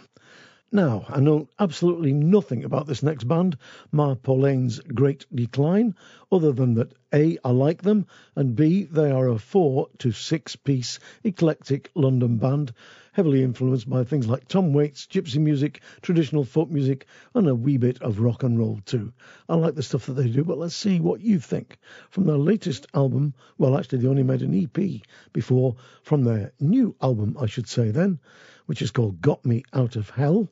Now, 0.72 1.05
I 1.07 1.20
know 1.20 1.47
absolutely 1.59 2.11
nothing 2.11 2.63
about 2.63 2.88
this 2.88 3.03
next 3.03 3.26
band, 3.26 3.55
Ma 3.91 4.16
Great 4.16 5.26
Decline, 5.34 5.93
other 6.32 6.51
than 6.51 6.74
that 6.74 6.91
A, 7.13 7.38
I 7.43 7.51
like 7.51 7.84
them, 7.84 8.07
and 8.36 8.55
B, 8.55 8.86
they 8.86 9.11
are 9.11 9.28
a 9.28 9.38
four 9.38 9.89
to 9.99 10.11
six 10.11 10.55
piece 10.55 10.97
eclectic 11.24 11.91
London 11.93 12.38
band, 12.38 12.74
heavily 13.13 13.43
influenced 13.43 13.88
by 13.88 14.03
things 14.03 14.28
like 14.28 14.47
Tom 14.47 14.74
Waits, 14.74 15.05
gypsy 15.05 15.39
music, 15.39 15.82
traditional 16.01 16.43
folk 16.43 16.72
music, 16.72 17.05
and 17.36 17.47
a 17.47 17.53
wee 17.53 17.78
bit 17.78 18.01
of 18.01 18.20
rock 18.20 18.41
and 18.41 18.57
roll 18.57 18.80
too. 18.86 19.13
I 19.47 19.55
like 19.55 19.76
the 19.76 19.84
stuff 19.84 20.07
that 20.07 20.13
they 20.13 20.30
do, 20.30 20.43
but 20.43 20.57
let's 20.57 20.76
see 20.76 20.99
what 20.99 21.22
you 21.22 21.39
think. 21.39 21.78
From 22.09 22.26
their 22.26 22.38
latest 22.38 22.88
album, 22.95 23.36
well, 23.59 23.78
actually, 23.78 23.99
they 23.99 24.07
only 24.07 24.24
made 24.24 24.41
an 24.41 24.59
EP 24.59 25.01
before, 25.32 25.76
from 26.01 26.24
their 26.24 26.53
new 26.59 26.95
album, 27.03 27.38
I 27.39 27.45
should 27.45 27.70
say 27.70 27.91
then, 27.91 28.20
which 28.66 28.82
is 28.82 28.91
called 28.91 29.22
Got 29.22 29.45
Me 29.45 29.63
Out 29.74 29.95
of 29.95 30.09
Hell. 30.11 30.49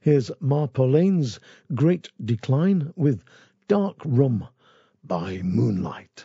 Here's 0.00 0.30
Ma 0.40 0.66
Polaine's 0.66 1.38
Great 1.74 2.10
Decline 2.24 2.92
with 2.96 3.22
Dark 3.68 3.96
Rum 4.04 4.46
by 5.04 5.40
Moonlight. 5.42 6.24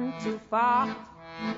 Run 0.00 0.14
too 0.20 0.40
far. 0.50 0.96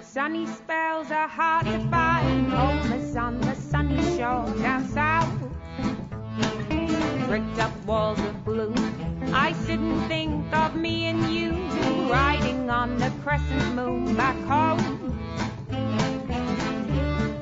Sunny 0.01 0.47
spells 0.47 1.11
are 1.11 1.29
hard 1.29 1.67
to 1.67 1.79
find. 1.91 2.51
Home 2.53 3.17
on 3.17 3.41
the 3.41 3.55
sunny 3.55 4.03
shore 4.17 4.47
down 4.63 4.89
south. 4.89 5.33
Bricked 7.27 7.59
up 7.59 7.73
walls 7.87 8.19
of 8.21 8.45
blue. 8.45 8.75
I 9.33 9.55
and 9.69 10.09
think 10.09 10.53
of 10.53 10.75
me 10.75 11.07
and 11.07 11.33
you 11.33 11.53
riding 12.11 12.69
on 12.69 12.99
the 12.99 13.11
crescent 13.23 13.75
moon 13.75 14.15
back 14.17 14.39
home. 14.45 14.99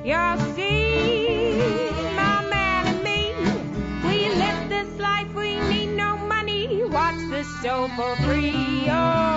You'll 0.05 0.39
see, 0.55 1.89
my 2.15 2.45
man 2.49 2.87
and 2.91 3.03
me, 3.03 3.33
we 4.07 4.29
live 4.29 4.69
this 4.69 4.99
life, 4.99 5.31
we 5.33 5.59
need 5.69 5.95
no 5.95 6.17
money. 6.17 6.83
Watch 6.85 7.21
the 7.29 7.43
show 7.61 7.87
for 7.95 8.15
free. 8.23 8.85
Oh, 8.87 9.30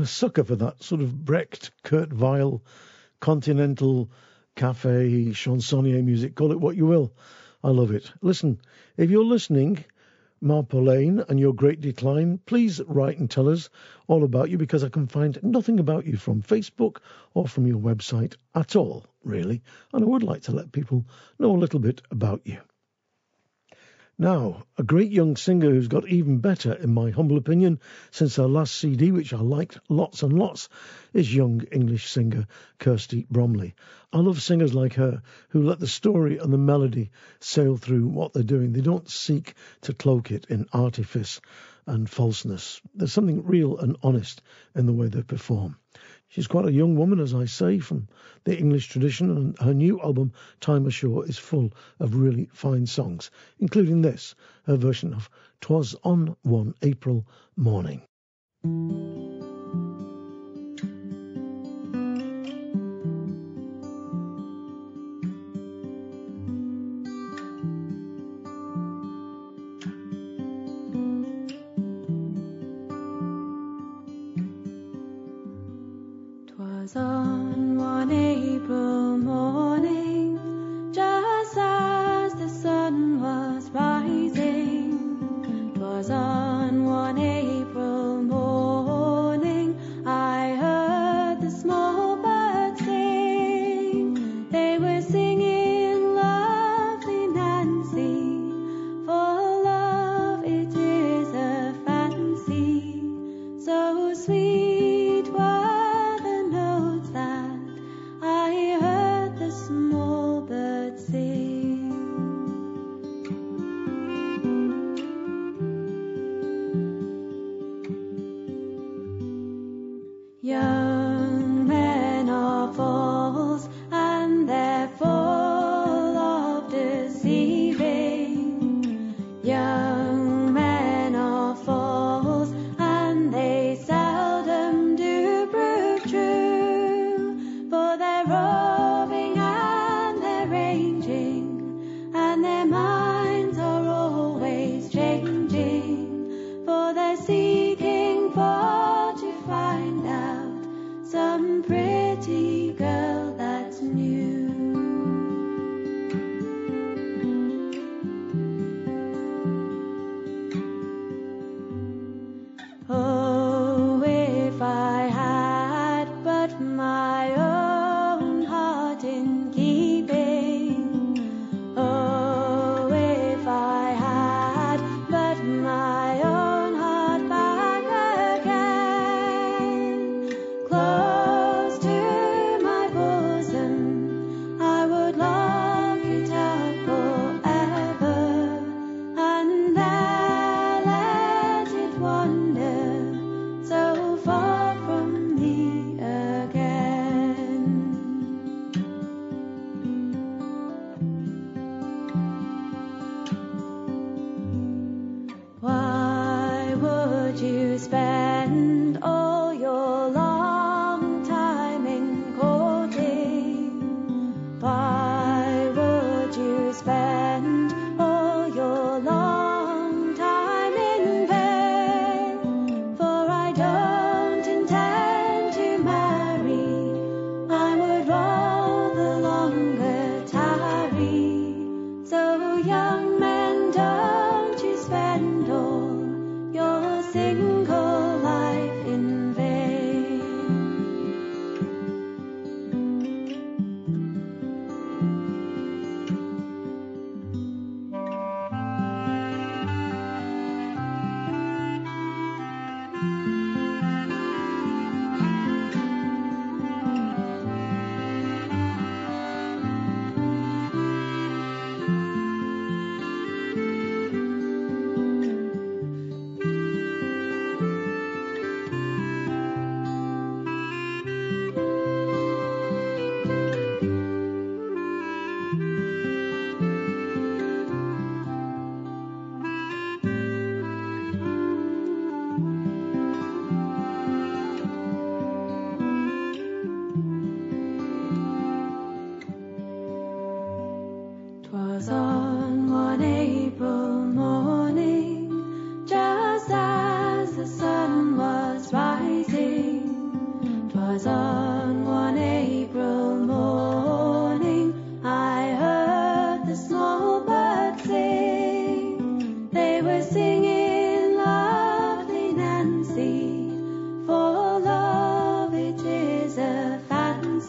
a 0.00 0.06
sucker 0.06 0.44
for 0.44 0.56
that 0.56 0.82
sort 0.82 1.00
of 1.00 1.24
Brecht, 1.24 1.70
Kurt 1.82 2.12
Weill, 2.12 2.62
continental 3.20 4.10
cafe 4.56 5.32
chansonnier 5.32 6.02
music. 6.02 6.34
Call 6.34 6.52
it 6.52 6.60
what 6.60 6.76
you 6.76 6.86
will. 6.86 7.12
I 7.62 7.68
love 7.68 7.90
it. 7.90 8.10
Listen, 8.22 8.60
if 8.96 9.10
you're 9.10 9.24
listening, 9.24 9.84
Ma 10.40 10.62
Polaine, 10.62 11.22
and 11.28 11.38
your 11.38 11.52
great 11.52 11.80
decline, 11.80 12.38
please 12.46 12.80
write 12.86 13.18
and 13.18 13.30
tell 13.30 13.48
us 13.48 13.68
all 14.06 14.24
about 14.24 14.48
you 14.48 14.56
because 14.56 14.82
I 14.82 14.88
can 14.88 15.06
find 15.06 15.38
nothing 15.42 15.78
about 15.78 16.06
you 16.06 16.16
from 16.16 16.42
Facebook 16.42 16.98
or 17.34 17.46
from 17.46 17.66
your 17.66 17.78
website 17.78 18.36
at 18.54 18.76
all, 18.76 19.04
really. 19.22 19.62
And 19.92 20.02
I 20.02 20.06
would 20.06 20.22
like 20.22 20.42
to 20.42 20.52
let 20.52 20.72
people 20.72 21.04
know 21.38 21.54
a 21.54 21.58
little 21.58 21.80
bit 21.80 22.00
about 22.10 22.40
you. 22.44 22.58
Now, 24.22 24.64
a 24.76 24.82
great 24.82 25.10
young 25.10 25.34
singer 25.34 25.70
who's 25.70 25.88
got 25.88 26.06
even 26.06 26.40
better, 26.40 26.74
in 26.74 26.92
my 26.92 27.08
humble 27.08 27.38
opinion, 27.38 27.80
since 28.10 28.36
her 28.36 28.46
last 28.46 28.74
CD, 28.74 29.12
which 29.12 29.32
I 29.32 29.40
liked 29.40 29.78
lots 29.88 30.22
and 30.22 30.38
lots, 30.38 30.68
is 31.14 31.34
young 31.34 31.62
English 31.72 32.06
singer 32.06 32.46
Kirsty 32.78 33.26
Bromley. 33.30 33.74
I 34.12 34.18
love 34.18 34.42
singers 34.42 34.74
like 34.74 34.92
her 34.92 35.22
who 35.48 35.62
let 35.62 35.80
the 35.80 35.86
story 35.86 36.36
and 36.36 36.52
the 36.52 36.58
melody 36.58 37.12
sail 37.38 37.78
through 37.78 38.08
what 38.08 38.34
they're 38.34 38.42
doing. 38.42 38.74
They 38.74 38.82
don't 38.82 39.08
seek 39.08 39.54
to 39.80 39.94
cloak 39.94 40.30
it 40.30 40.44
in 40.50 40.66
artifice 40.70 41.40
and 41.86 42.06
falseness. 42.06 42.82
There's 42.94 43.14
something 43.14 43.46
real 43.46 43.78
and 43.78 43.96
honest 44.02 44.42
in 44.74 44.84
the 44.84 44.92
way 44.92 45.06
they 45.06 45.22
perform. 45.22 45.78
She's 46.30 46.46
quite 46.46 46.64
a 46.64 46.72
young 46.72 46.94
woman, 46.94 47.18
as 47.18 47.34
I 47.34 47.44
say, 47.44 47.80
from 47.80 48.06
the 48.44 48.56
English 48.56 48.86
tradition, 48.86 49.36
and 49.36 49.58
her 49.58 49.74
new 49.74 50.00
album, 50.00 50.32
Time 50.60 50.86
Ashore, 50.86 51.26
is 51.26 51.38
full 51.38 51.72
of 51.98 52.14
really 52.14 52.48
fine 52.52 52.86
songs, 52.86 53.32
including 53.58 54.02
this, 54.02 54.36
her 54.62 54.76
version 54.76 55.12
of 55.12 55.28
Twas 55.60 55.96
on 56.04 56.36
One 56.42 56.74
April 56.82 57.26
Morning. 57.56 58.02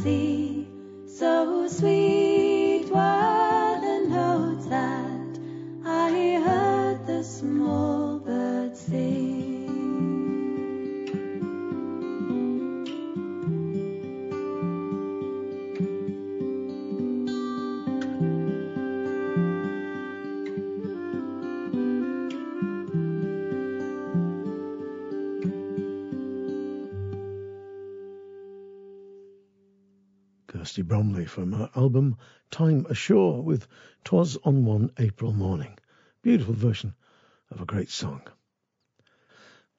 Fancy. 0.01 0.30
From 31.25 31.51
her 31.53 31.69
album 31.75 32.17
Time 32.49 32.85
Ashore 32.89 33.41
with 33.43 33.67
Twas 34.03 34.37
on 34.43 34.65
One 34.65 34.91
April 34.97 35.33
Morning. 35.33 35.77
Beautiful 36.23 36.53
version 36.53 36.95
of 37.51 37.61
a 37.61 37.65
great 37.65 37.89
song. 37.89 38.21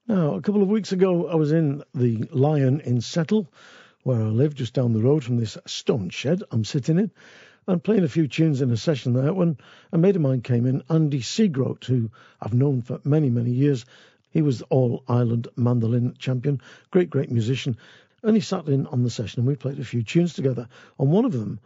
Now, 0.07 0.35
a 0.35 0.41
couple 0.41 0.63
of 0.63 0.69
weeks 0.69 0.93
ago, 0.93 1.29
I 1.29 1.35
was 1.35 1.53
in 1.53 1.83
the 1.95 2.29
Lion 2.31 2.81
in 2.81 3.01
Settle, 3.01 3.53
where 4.03 4.21
I 4.21 4.27
live, 4.27 4.55
just 4.55 4.75
down 4.75 4.93
the 4.93 5.03
road 5.03 5.25
from 5.25 5.37
this 5.37 5.59
stone 5.67 6.11
shed 6.11 6.43
I'm 6.51 6.65
sitting 6.65 6.99
in, 6.99 7.11
and 7.67 7.83
playing 7.83 8.05
a 8.05 8.09
few 8.09 8.29
tunes 8.29 8.61
in 8.61 8.71
a 8.71 8.77
session 8.77 9.13
there 9.13 9.33
when 9.33 9.59
a 9.93 9.99
mate 9.99 10.17
of 10.17 10.23
mine 10.23 10.43
came 10.43 10.67
in, 10.67 10.83
Andy 10.89 11.21
Seagroat, 11.21 11.85
who 11.85 12.11
I've 12.41 12.55
known 12.55 12.83
for 12.83 13.01
many, 13.05 13.31
many 13.31 13.51
years. 13.51 13.85
He 14.31 14.43
was 14.43 14.63
All 14.63 15.03
Ireland 15.09 15.49
mandolin 15.57 16.15
champion, 16.19 16.61
great, 16.91 17.11
great 17.11 17.31
musician, 17.31 17.77
he 18.31 18.41
sat 18.41 18.69
in 18.69 18.87
on 18.87 19.03
the 19.03 19.11
session 19.11 19.41
and 19.41 19.49
we 19.49 19.57
played 19.57 19.79
a 19.79 19.85
few 19.85 20.03
tunes 20.03 20.35
together. 20.35 20.69
And 20.99 21.11
one 21.11 21.25
of 21.25 21.33
them, 21.33 21.61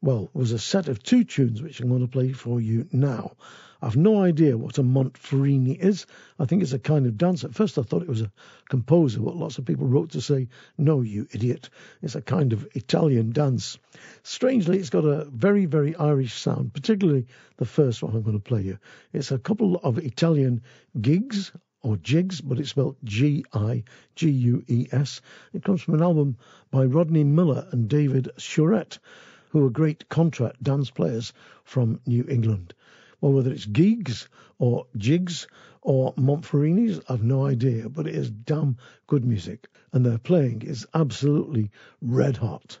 well, 0.00 0.30
was 0.34 0.52
a 0.52 0.58
set 0.58 0.88
of 0.88 1.02
two 1.02 1.24
tunes 1.24 1.62
which 1.62 1.80
I'm 1.80 1.88
going 1.88 2.02
to 2.02 2.08
play 2.08 2.32
for 2.32 2.60
you 2.60 2.86
now. 2.92 3.32
I've 3.84 3.96
no 3.96 4.22
idea 4.22 4.56
what 4.56 4.78
a 4.78 4.82
Montferrini 4.84 5.76
is. 5.76 6.06
I 6.38 6.44
think 6.44 6.62
it's 6.62 6.72
a 6.72 6.78
kind 6.78 7.06
of 7.06 7.18
dance. 7.18 7.42
At 7.42 7.54
first, 7.54 7.78
I 7.78 7.82
thought 7.82 8.02
it 8.02 8.08
was 8.08 8.20
a 8.20 8.30
composer, 8.68 9.20
but 9.20 9.36
lots 9.36 9.58
of 9.58 9.64
people 9.64 9.88
wrote 9.88 10.10
to 10.10 10.20
say, 10.20 10.48
No, 10.78 11.00
you 11.00 11.26
idiot. 11.32 11.68
It's 12.00 12.14
a 12.14 12.22
kind 12.22 12.52
of 12.52 12.68
Italian 12.74 13.32
dance. 13.32 13.78
Strangely, 14.22 14.78
it's 14.78 14.90
got 14.90 15.04
a 15.04 15.24
very, 15.24 15.66
very 15.66 15.96
Irish 15.96 16.34
sound, 16.34 16.72
particularly 16.72 17.26
the 17.56 17.64
first 17.64 18.04
one 18.04 18.14
I'm 18.14 18.22
going 18.22 18.38
to 18.38 18.42
play 18.42 18.62
you. 18.62 18.78
It's 19.12 19.32
a 19.32 19.38
couple 19.38 19.76
of 19.76 19.98
Italian 19.98 20.62
gigs 21.00 21.50
or 21.82 21.96
jigs, 21.96 22.40
but 22.40 22.58
it's 22.58 22.70
spelled 22.70 22.96
G 23.04 23.44
I 23.52 23.84
G 24.14 24.30
U 24.30 24.64
E 24.68 24.86
S. 24.92 25.20
It 25.52 25.64
comes 25.64 25.82
from 25.82 25.94
an 25.94 26.02
album 26.02 26.36
by 26.70 26.84
Rodney 26.84 27.24
Miller 27.24 27.66
and 27.70 27.88
David 27.88 28.30
Surette, 28.38 28.98
who 29.50 29.66
are 29.66 29.70
great 29.70 30.08
contra 30.08 30.52
dance 30.62 30.90
players 30.90 31.32
from 31.64 32.00
New 32.06 32.24
England. 32.28 32.74
Well, 33.20 33.32
whether 33.32 33.52
it's 33.52 33.66
gigs 33.66 34.28
or 34.58 34.86
jigs 34.96 35.46
or 35.82 36.14
Montferrini's, 36.14 37.00
I've 37.08 37.24
no 37.24 37.46
idea, 37.46 37.88
but 37.88 38.06
it 38.06 38.14
is 38.14 38.30
damn 38.30 38.76
good 39.06 39.24
music, 39.24 39.68
and 39.92 40.06
their 40.06 40.18
playing 40.18 40.62
is 40.62 40.86
absolutely 40.94 41.70
red 42.00 42.36
hot. 42.36 42.78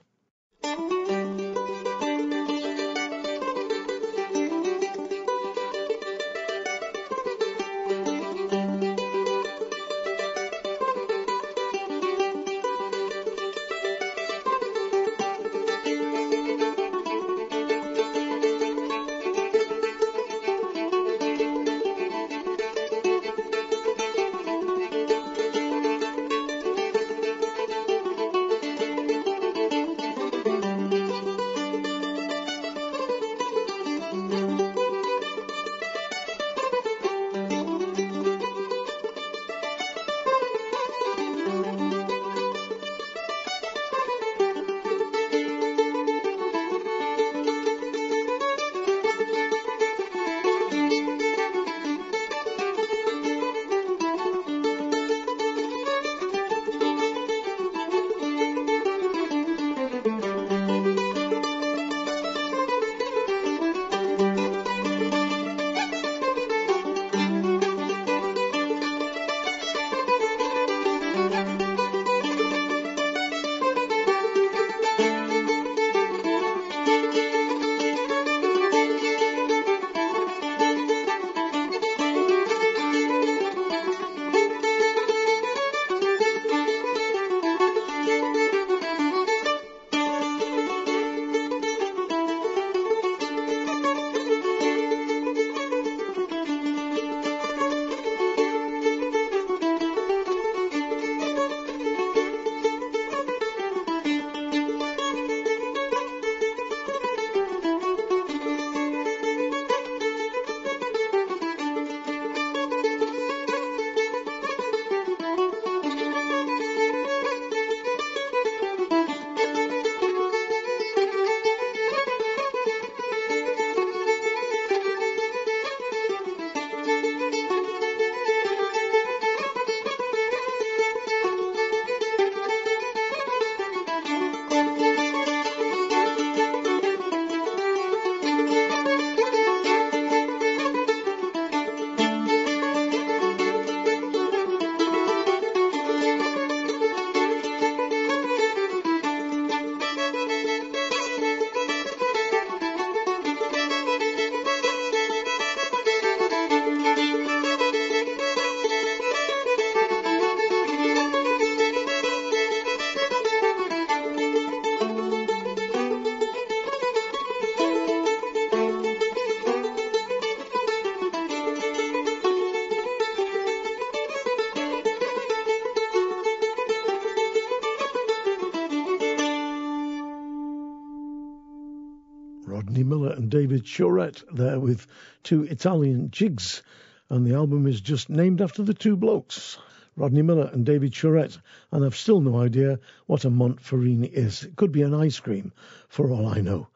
Miller 183.62 183.68
and 183.68 184.16
Surette 184.16 184.24
there 184.34 184.58
with 184.58 184.88
two 185.22 185.44
Italian 185.44 186.10
jigs, 186.10 186.64
and 187.08 187.24
the 187.24 187.34
album 187.34 187.68
is 187.68 187.80
just 187.80 188.10
named 188.10 188.40
after 188.40 188.64
the 188.64 188.74
two 188.74 188.96
blokes, 188.96 189.56
Rodney 189.94 190.22
Miller 190.22 190.50
and 190.52 190.66
David 190.66 190.92
Surette, 190.92 191.38
and 191.70 191.84
I've 191.84 191.94
still 191.94 192.20
no 192.20 192.40
idea 192.40 192.80
what 193.06 193.24
a 193.24 193.30
Montfarini 193.30 194.10
is. 194.12 194.42
It 194.42 194.56
could 194.56 194.72
be 194.72 194.82
an 194.82 194.94
ice 194.94 195.20
cream, 195.20 195.52
for 195.88 196.10
all 196.10 196.26
I 196.26 196.40
know. 196.40 196.66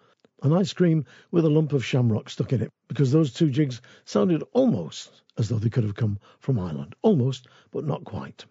An 0.45 0.53
ice 0.53 0.72
cream 0.72 1.07
with 1.32 1.45
a 1.45 1.51
lump 1.51 1.72
of 1.72 1.84
shamrock 1.84 2.30
stuck 2.30 2.53
in 2.53 2.62
it, 2.62 2.70
because 2.87 3.11
those 3.11 3.32
two 3.32 3.51
jigs 3.51 3.82
sounded 4.05 4.45
almost 4.53 5.11
as 5.37 5.49
though 5.49 5.59
they 5.59 5.70
could 5.70 5.82
have 5.82 5.97
come 5.97 6.20
from 6.39 6.61
Ireland. 6.61 6.95
Almost, 7.03 7.49
but 7.72 7.84
not 7.84 8.05
quite. 8.05 8.45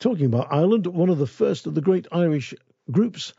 Talking 0.00 0.26
about 0.26 0.52
Ireland, 0.52 0.88
one 0.88 1.08
of 1.08 1.18
the 1.18 1.26
first 1.28 1.68
of 1.68 1.76
the 1.76 1.82
great 1.82 2.08
Irish 2.10 2.52
groups 2.90 3.32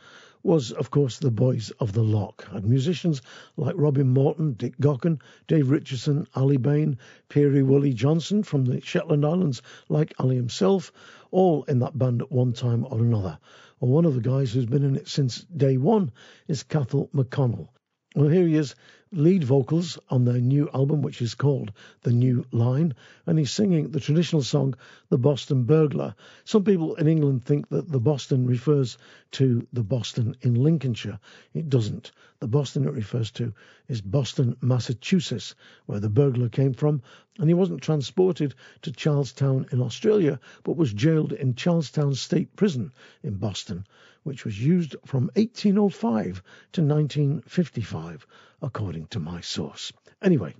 was, 0.44 0.72
of 0.72 0.92
course, 0.92 1.20
the 1.20 1.32
Boys 1.32 1.70
of 1.80 1.94
the 1.94 2.04
Lough, 2.04 2.36
and 2.52 2.66
musicians 2.66 3.22
like 3.58 3.76
Robin 3.78 4.08
Morton, 4.08 4.54
Dick 4.54 4.78
Gaughan, 4.80 5.20
Dave 5.48 5.70
Richardson, 5.70 6.28
Aly 6.36 6.58
Bain, 6.58 6.98
Peerie 7.30 7.64
Willie 7.64 7.94
Johnson 7.94 8.44
from 8.44 8.66
the 8.66 8.82
Shetland 8.82 9.26
Islands, 9.26 9.62
like 9.90 10.14
Aly 10.20 10.36
himself, 10.36 10.92
all 11.32 11.64
in 11.64 11.80
that 11.80 11.98
band 11.98 12.22
at 12.22 12.32
one 12.32 12.54
time 12.54 12.86
or 12.90 13.00
another. 13.00 13.38
Well, 13.80 13.92
one 13.92 14.06
of 14.06 14.16
the 14.16 14.22
guys 14.22 14.52
who's 14.52 14.66
been 14.66 14.84
in 14.84 14.96
it 14.96 15.08
since 15.08 15.42
day 15.42 15.78
one 15.78 16.12
is 16.48 16.64
Cathal 16.64 17.10
McConnell. 17.14 17.70
Well, 18.16 18.30
here 18.30 18.48
he 18.48 18.56
is 18.56 18.76
lead 19.14 19.44
vocals 19.44 20.00
on 20.10 20.24
their 20.24 20.40
new 20.40 20.70
album, 20.74 21.02
which 21.02 21.22
is 21.22 21.36
called 21.36 21.74
The 22.04 22.14
New 22.14 22.46
Line, 22.54 22.96
and 23.26 23.38
he's 23.38 23.52
singing 23.52 23.92
the 23.92 24.00
traditional 24.00 24.42
song, 24.42 24.74
The 25.10 25.18
Boston 25.18 25.66
Burglar. 25.66 26.16
Some 26.46 26.64
people 26.64 26.96
in 26.96 27.10
England 27.10 27.44
think 27.44 27.68
that 27.70 27.92
the 27.92 28.00
Boston 28.00 28.46
refers 28.46 28.98
to 29.32 29.68
the 29.74 29.84
Boston 29.84 30.38
in 30.40 30.56
Lincolnshire. 30.56 31.20
It 31.54 31.70
doesn't. 31.70 32.14
The 32.40 32.48
Boston 32.48 32.86
it 32.86 32.94
refers 32.94 33.32
to 33.32 33.54
is 33.90 34.00
Boston, 34.00 34.56
Massachusetts, 34.62 35.56
where 35.88 36.00
the 36.00 36.10
burglar 36.10 36.48
came 36.48 36.74
from, 36.74 37.02
and 37.38 37.50
he 37.50 37.54
wasn't 37.54 37.82
transported 37.82 38.56
to 38.84 38.94
Charlestown 38.94 39.66
in 39.74 39.82
Australia, 39.82 40.40
but 40.64 40.78
was 40.78 40.94
jailed 40.94 41.34
in 41.34 41.56
Charlestown 41.56 42.16
State 42.16 42.56
Prison 42.56 42.94
in 43.24 43.36
Boston, 43.36 43.86
which 44.24 44.46
was 44.46 44.64
used 44.64 44.96
from 45.06 45.30
1805 45.36 46.42
to 46.72 46.82
1955 46.82 48.26
according 48.62 49.08
to 49.08 49.20
my 49.20 49.42
source. 49.42 49.92
Anyway, 50.22 50.56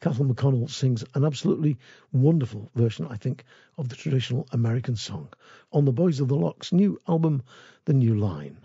Cathal 0.00 0.26
McConnell 0.26 0.70
sings 0.70 1.04
an 1.14 1.24
absolutely 1.24 1.78
wonderful 2.12 2.70
version, 2.74 3.06
I 3.08 3.16
think, 3.16 3.44
of 3.78 3.88
the 3.88 3.96
traditional 3.96 4.46
American 4.52 4.96
song 4.96 5.28
on 5.72 5.84
the 5.84 5.92
Boys 5.92 6.20
of 6.20 6.28
the 6.28 6.36
Lough's 6.36 6.72
new 6.72 7.00
album, 7.08 7.42
The 7.86 7.94
New 7.94 8.14
Line. 8.14 8.58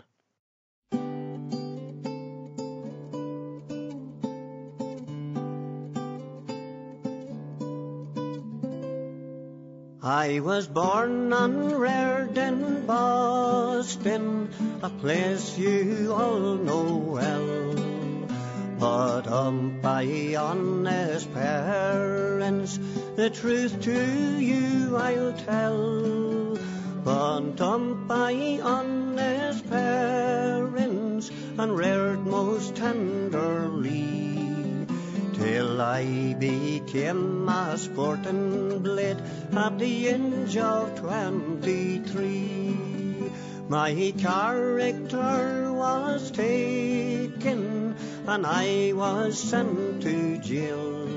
I 10.04 10.40
was 10.40 10.66
born 10.66 11.32
and 11.32 11.72
reared 11.72 12.36
in 12.36 12.86
Boston, 12.86 14.50
a 14.82 14.90
place 14.90 15.56
you 15.56 16.12
all 16.12 16.56
know 16.56 16.96
well. 16.96 18.01
But 18.82 19.28
um, 19.28 19.78
by 19.80 20.34
honest 20.36 21.32
parents, 21.32 22.80
the 23.14 23.30
truth 23.30 23.80
to 23.82 24.40
you 24.40 24.96
I'll 24.96 25.32
tell. 25.34 26.58
But 27.04 27.60
um, 27.60 28.08
by 28.08 28.58
honest 28.60 29.70
parents, 29.70 31.30
and 31.58 31.76
reared 31.76 32.26
most 32.26 32.74
tenderly, 32.74 34.36
till 35.34 35.80
I 35.80 36.34
became 36.34 37.48
a 37.48 37.78
sporting 37.78 38.80
blade 38.80 39.22
at 39.52 39.78
the 39.78 40.08
age 40.08 40.56
of 40.56 40.98
twenty-three. 40.98 42.76
My 43.68 44.12
character 44.18 45.72
was 45.72 46.32
taken 46.32 47.81
and 48.26 48.46
I 48.46 48.92
was 48.94 49.38
sent 49.38 50.02
to 50.02 50.38
jail. 50.38 51.08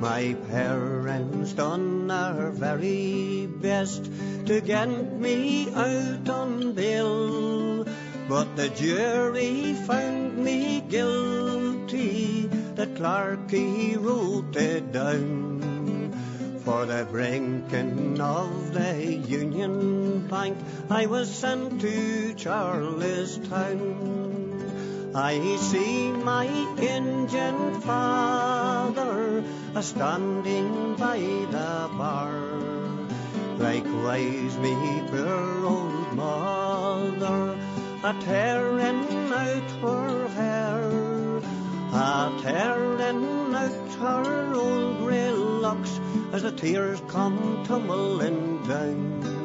My 0.00 0.36
parents 0.48 1.52
done 1.52 2.06
their 2.08 2.50
very 2.50 3.46
best 3.46 4.10
to 4.46 4.60
get 4.60 4.88
me 4.88 5.68
out 5.74 6.28
on 6.28 6.72
bail, 6.72 7.84
but 8.28 8.56
the 8.56 8.68
jury 8.68 9.74
found 9.74 10.38
me 10.38 10.80
guilty. 10.80 12.46
The 12.74 12.86
clerk 12.86 13.50
he 13.50 13.96
wrote 13.96 14.56
it 14.56 14.92
down 14.92 16.12
for 16.64 16.86
the 16.86 17.06
breaking 17.10 18.20
of 18.20 18.72
the 18.72 19.04
Union 19.04 20.28
Bank. 20.28 20.58
I 20.90 21.06
was 21.06 21.28
sent 21.34 21.80
to 21.80 22.34
Charlestown. 22.34 24.27
I 25.20 25.56
see 25.56 26.12
my 26.12 26.46
Indian 26.46 27.80
father 27.80 29.42
a 29.74 29.82
standing 29.82 30.94
by 30.94 31.18
the 31.18 31.90
bar. 31.98 32.38
Likewise 33.58 34.56
me 34.58 35.02
poor 35.10 35.66
old 35.66 36.14
mother 36.14 37.58
a 38.04 38.14
tearing 38.22 39.32
out 39.32 39.70
her 39.82 40.28
hair, 40.38 41.38
a 41.92 42.38
tearing 42.40 43.54
out 43.56 43.94
her 43.98 44.54
old 44.54 44.98
grey 44.98 45.32
locks 45.32 45.98
as 46.32 46.42
the 46.42 46.52
tears 46.52 47.02
come 47.08 47.64
tumbling 47.66 48.62
down. 48.68 49.37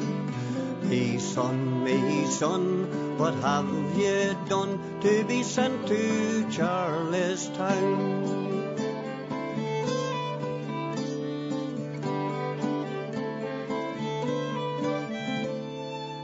Son, 1.18 1.82
me 1.82 2.26
son, 2.26 3.18
what 3.18 3.34
have 3.34 3.66
ye 3.96 4.34
done 4.48 4.78
to 5.00 5.24
be 5.24 5.42
sent 5.42 5.86
to 5.88 6.46
Charlestown? 6.50 8.34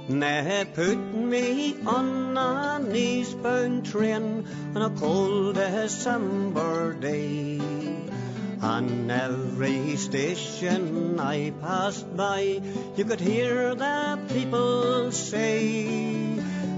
They 0.09 0.67
put 0.75 0.99
me 1.15 1.77
on 1.87 2.37
an 2.37 2.95
eastbound 2.95 3.87
train 3.87 4.45
on 4.75 4.83
a 4.83 4.91
cold 4.91 5.55
December 5.55 6.93
day. 6.93 7.80
On 8.63 9.11
every 9.11 9.97
station 9.97 11.19
I 11.19 11.51
passed 11.63 12.15
by, 12.15 12.61
you 12.95 13.05
could 13.07 13.21
hear 13.21 13.75
the 13.75 14.19
people 14.29 15.11
say, 15.13 16.35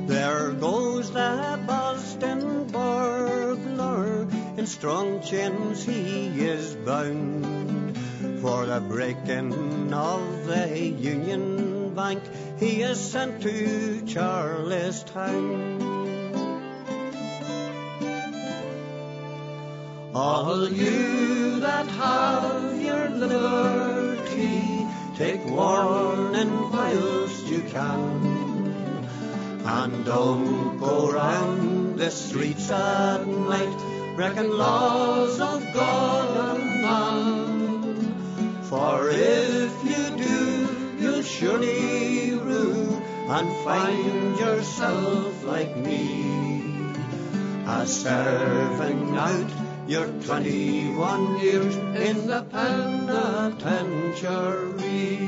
There 0.06 0.52
goes 0.52 1.10
the 1.10 1.58
Boston 1.66 2.68
burglar, 2.68 4.28
in 4.56 4.66
strong 4.66 5.22
chains 5.22 5.82
he 5.82 6.28
is 6.46 6.76
bound. 6.76 7.98
For 8.40 8.64
the 8.66 8.80
breaking 8.80 9.92
of 9.92 10.46
the 10.46 10.78
Union 10.78 11.94
Bank, 11.96 12.22
he 12.60 12.82
is 12.82 13.00
sent 13.00 13.42
to 13.42 14.06
Charlestown. 14.06 16.01
All 20.14 20.68
you 20.68 21.60
that 21.60 21.86
have 21.86 22.82
your 22.82 23.08
liberty, 23.08 24.86
take 25.16 25.42
warning 25.46 26.70
whilst 26.70 27.46
you 27.46 27.62
can. 27.62 28.92
And 29.64 30.04
don't 30.04 30.78
go 30.78 31.10
round 31.10 31.98
the 31.98 32.10
streets 32.10 32.70
at 32.70 33.26
night, 33.26 34.14
breaking 34.14 34.50
laws 34.50 35.40
of 35.40 35.64
God 35.72 36.58
and 36.58 36.82
man. 36.82 38.62
For 38.64 39.08
if 39.08 39.72
you 39.82 40.16
do, 40.18 40.98
you'll 41.00 41.22
surely 41.22 42.34
rue 42.34 43.00
and 43.28 43.64
find 43.64 44.38
yourself 44.38 45.42
like 45.44 45.74
me, 45.74 46.92
a 47.66 47.86
serving 47.86 49.16
out 49.16 49.71
your 49.92 50.06
21 50.06 51.40
years 51.40 51.76
in 51.76 52.26
the 52.26 52.42
penitentiary. 52.50 55.18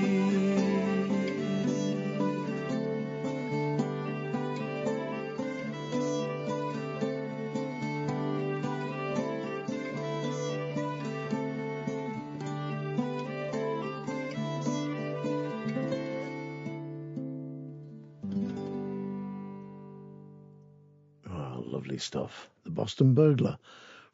Ah, 21.28 21.60
lovely 21.66 21.98
stuff. 21.98 22.48
The 22.64 22.70
Boston 22.70 23.12
Burglar 23.12 23.58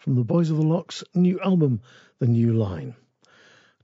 from 0.00 0.14
the 0.14 0.24
Boys 0.24 0.48
of 0.48 0.56
the 0.56 0.62
Lough's 0.62 1.04
new 1.14 1.38
album, 1.40 1.82
The 2.20 2.26
New 2.26 2.54
Line. 2.54 2.94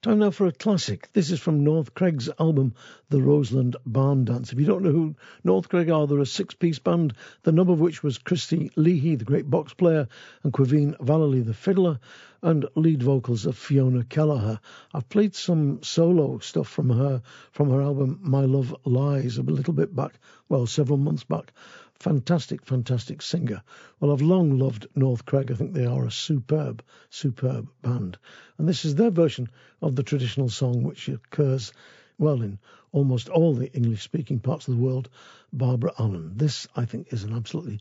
Time 0.00 0.20
now 0.20 0.30
for 0.30 0.46
a 0.46 0.52
classic. 0.52 1.12
This 1.12 1.30
is 1.30 1.40
from 1.40 1.62
North 1.62 1.92
Cregg's 1.92 2.30
album, 2.40 2.72
The 3.10 3.20
Roseland 3.20 3.76
Barn 3.84 4.24
Dance. 4.24 4.50
If 4.50 4.58
you 4.58 4.64
don't 4.64 4.82
know 4.82 4.92
who 4.92 5.16
North 5.44 5.68
Craig 5.68 5.90
are, 5.90 6.06
they're 6.06 6.18
a 6.20 6.24
six 6.24 6.54
piece 6.54 6.78
band, 6.78 7.12
the 7.42 7.52
number 7.52 7.74
of 7.74 7.80
which 7.80 8.02
was 8.02 8.16
Christy 8.16 8.70
Leahy, 8.76 9.16
the 9.16 9.26
great 9.26 9.50
box 9.50 9.74
player, 9.74 10.08
and 10.42 10.54
Caoimhín 10.54 10.96
Vallely, 11.00 11.44
the 11.44 11.52
fiddler, 11.52 12.00
and 12.40 12.66
lead 12.76 13.02
vocals 13.02 13.44
of 13.44 13.58
Fiona 13.58 14.02
Kelleher. 14.02 14.58
I've 14.94 15.10
played 15.10 15.34
some 15.34 15.82
solo 15.82 16.38
stuff 16.38 16.68
from 16.68 16.88
her 16.88 17.20
from 17.52 17.68
her 17.70 17.82
album 17.82 18.20
My 18.22 18.46
Love 18.46 18.74
Lies 18.86 19.36
a 19.36 19.42
little 19.42 19.74
bit 19.74 19.94
back, 19.94 20.18
well, 20.48 20.66
several 20.66 20.98
months 20.98 21.24
back. 21.24 21.52
Fantastic, 22.01 22.64
fantastic 22.64 23.22
singer. 23.22 23.62
Well, 23.99 24.12
I've 24.12 24.22
long 24.22 24.59
loved 24.59 24.86
North 24.94 25.24
Cregg. 25.24 25.51
I 25.51 25.55
think 25.55 25.72
they 25.72 25.86
are 25.86 26.05
a 26.05 26.11
superb, 26.11 26.82
superb 27.11 27.68
band. 27.82 28.18
And 28.59 28.68
this 28.68 28.84
is 28.84 28.94
their 28.94 29.11
version 29.11 29.49
of 29.80 29.97
the 29.97 30.03
traditional 30.03 30.49
song, 30.49 30.82
which 30.82 31.09
occurs, 31.09 31.72
well, 32.18 32.42
in 32.42 32.59
almost 32.92 33.28
all 33.28 33.55
the 33.55 33.72
English 33.72 34.03
speaking 34.03 34.40
parts 34.40 34.68
of 34.68 34.76
the 34.76 34.82
world, 34.82 35.09
Barbara 35.53 35.92
Allen. 35.99 36.32
This, 36.36 36.66
I 36.76 36.84
think, 36.84 37.12
is 37.12 37.24
an 37.24 37.32
absolutely 37.32 37.80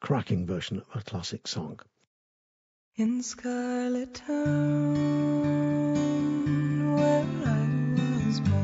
cracking 0.00 0.46
version 0.46 0.78
of 0.78 0.86
a 0.94 1.02
classic 1.02 1.46
song. 1.48 1.80
In 2.96 3.22
Scarlet 3.22 4.14
Town, 4.14 4.94
where 6.94 7.26
I 7.46 8.26
was 8.26 8.40
born, 8.40 8.63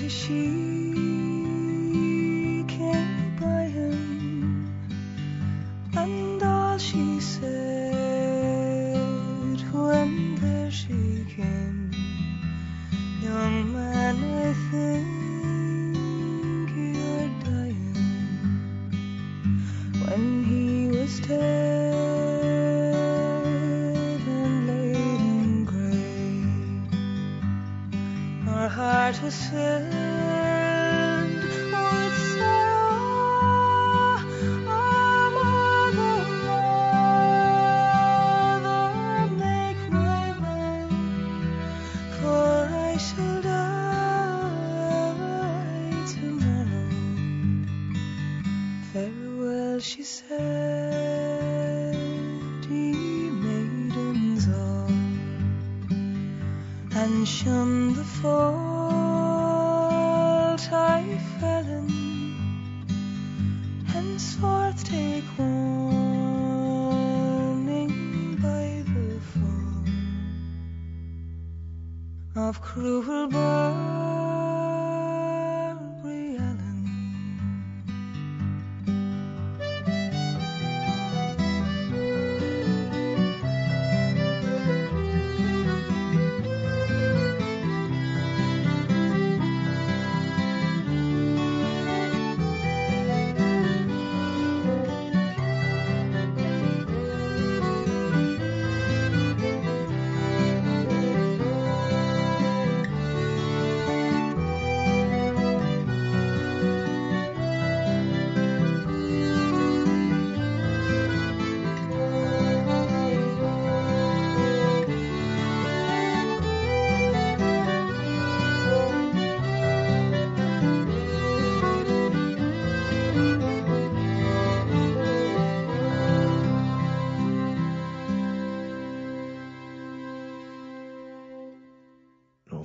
slowly 0.00 0.08
she 0.08 0.79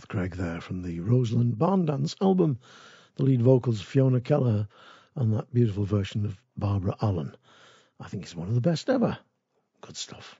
from 0.07 0.81
the 0.81 0.99
Roseland 0.99 1.57
Barn 1.57 1.85
Dance 1.85 2.15
album. 2.21 2.59
The 3.15 3.23
lead 3.23 3.41
vocals 3.41 3.81
Fiona 3.81 4.21
Kelleher 4.21 4.67
and 5.15 5.33
that 5.33 5.53
beautiful 5.53 5.85
version 5.85 6.25
of 6.25 6.39
Barbara 6.55 6.95
Allen. 7.01 7.35
I 7.99 8.07
think 8.07 8.23
it's 8.23 8.35
one 8.35 8.47
of 8.47 8.55
the 8.55 8.61
best 8.61 8.89
ever. 8.89 9.17
Good 9.81 9.97
stuff. 9.97 10.39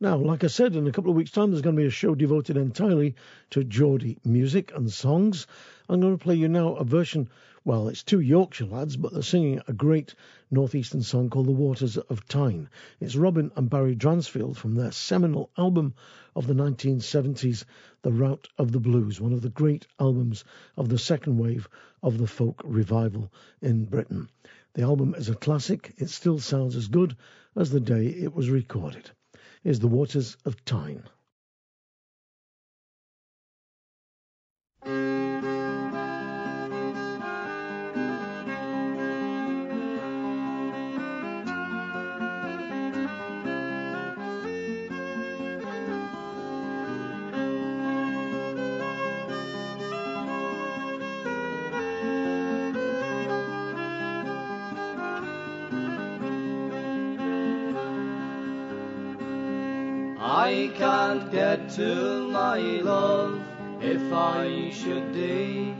Now, 0.00 0.16
like 0.16 0.44
I 0.44 0.48
said, 0.48 0.74
in 0.74 0.86
a 0.86 0.92
couple 0.92 1.10
of 1.10 1.16
weeks' 1.16 1.30
time, 1.30 1.50
there's 1.50 1.62
going 1.62 1.76
to 1.76 1.82
be 1.82 1.86
a 1.86 1.90
show 1.90 2.14
devoted 2.14 2.56
entirely 2.56 3.14
to 3.50 3.64
Geordie 3.64 4.18
music 4.24 4.72
and 4.74 4.90
songs. 4.92 5.46
I'm 5.88 6.00
going 6.00 6.16
to 6.16 6.22
play 6.22 6.34
you 6.34 6.48
now 6.48 6.74
a 6.74 6.84
version. 6.84 7.28
Well, 7.66 7.88
it's 7.88 8.04
two 8.04 8.20
Yorkshire 8.20 8.66
lads, 8.66 8.96
but 8.96 9.12
they're 9.12 9.22
singing 9.22 9.60
a 9.66 9.72
great 9.72 10.14
northeastern 10.52 11.02
song 11.02 11.30
called 11.30 11.48
The 11.48 11.50
Waters 11.50 11.96
of 11.96 12.24
Tyne. 12.28 12.68
It's 13.00 13.16
Robin 13.16 13.50
and 13.56 13.68
Barry 13.68 13.96
Dransfield 13.96 14.56
from 14.56 14.76
their 14.76 14.92
seminal 14.92 15.50
album 15.58 15.94
of 16.36 16.46
the 16.46 16.54
1970s, 16.54 17.64
The 18.02 18.12
Route 18.12 18.46
of 18.56 18.70
the 18.70 18.78
Blues, 18.78 19.20
one 19.20 19.32
of 19.32 19.42
the 19.42 19.48
great 19.48 19.88
albums 19.98 20.44
of 20.76 20.88
the 20.88 20.96
second 20.96 21.38
wave 21.38 21.68
of 22.04 22.18
the 22.18 22.28
folk 22.28 22.62
revival 22.64 23.32
in 23.60 23.86
Britain. 23.86 24.30
The 24.74 24.82
album 24.82 25.16
is 25.16 25.28
a 25.28 25.34
classic. 25.34 25.92
It 25.98 26.10
still 26.10 26.38
sounds 26.38 26.76
as 26.76 26.86
good 26.86 27.16
as 27.56 27.72
the 27.72 27.80
day 27.80 28.06
it 28.06 28.32
was 28.32 28.48
recorded. 28.48 29.10
Is 29.64 29.80
The 29.80 29.88
Waters 29.88 30.36
of 30.44 30.64
Tyne. 30.64 31.02
To 61.76 62.28
my 62.28 62.58
love 62.80 63.38
if 63.82 64.10
I 64.10 64.70
should 64.70 65.12
die, 65.12 65.74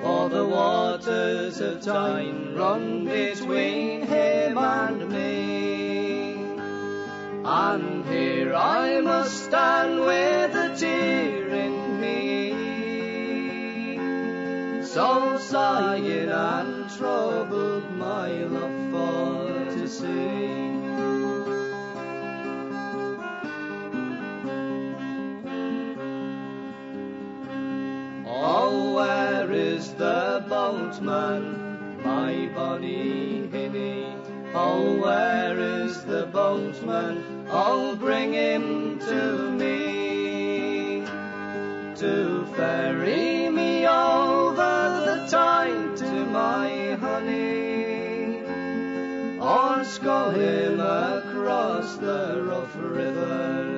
for 0.00 0.28
the 0.28 0.46
waters 0.46 1.60
of 1.60 1.82
Tyne 1.82 2.54
run 2.54 3.04
between 3.04 4.02
him 4.06 4.56
and 4.56 5.08
me. 5.08 6.34
And 7.44 8.06
here 8.06 8.54
I 8.54 9.00
must 9.00 9.46
stand 9.46 9.98
with 9.98 10.54
a 10.54 10.76
tear 10.76 11.48
in 11.48 12.00
me, 12.00 12.52
so 14.84 15.36
sighing 15.38 16.30
and 16.30 16.88
troubled 16.96 17.90
my 17.96 18.30
love 18.44 18.92
for 18.92 19.64
to 19.74 19.88
see. 19.88 20.39
The 30.00 30.42
boatman, 30.48 32.00
my 32.02 32.48
bonny 32.54 33.46
hinny? 33.48 34.06
Oh, 34.54 34.98
where 34.98 35.58
is 35.58 36.02
the 36.04 36.24
boatman? 36.32 37.46
Oh, 37.50 37.94
bring 37.96 38.32
him 38.32 38.98
to 39.00 39.50
me 39.50 41.04
to 41.96 42.46
ferry 42.56 43.50
me 43.50 43.86
over 43.86 44.74
the 45.04 45.26
tide 45.28 45.96
to 45.98 46.24
my 46.24 46.96
honey, 46.98 48.40
or 49.38 49.84
scull 49.84 50.30
him 50.30 50.80
across 50.80 51.96
the 51.96 52.42
rough 52.46 52.74
river 52.74 53.69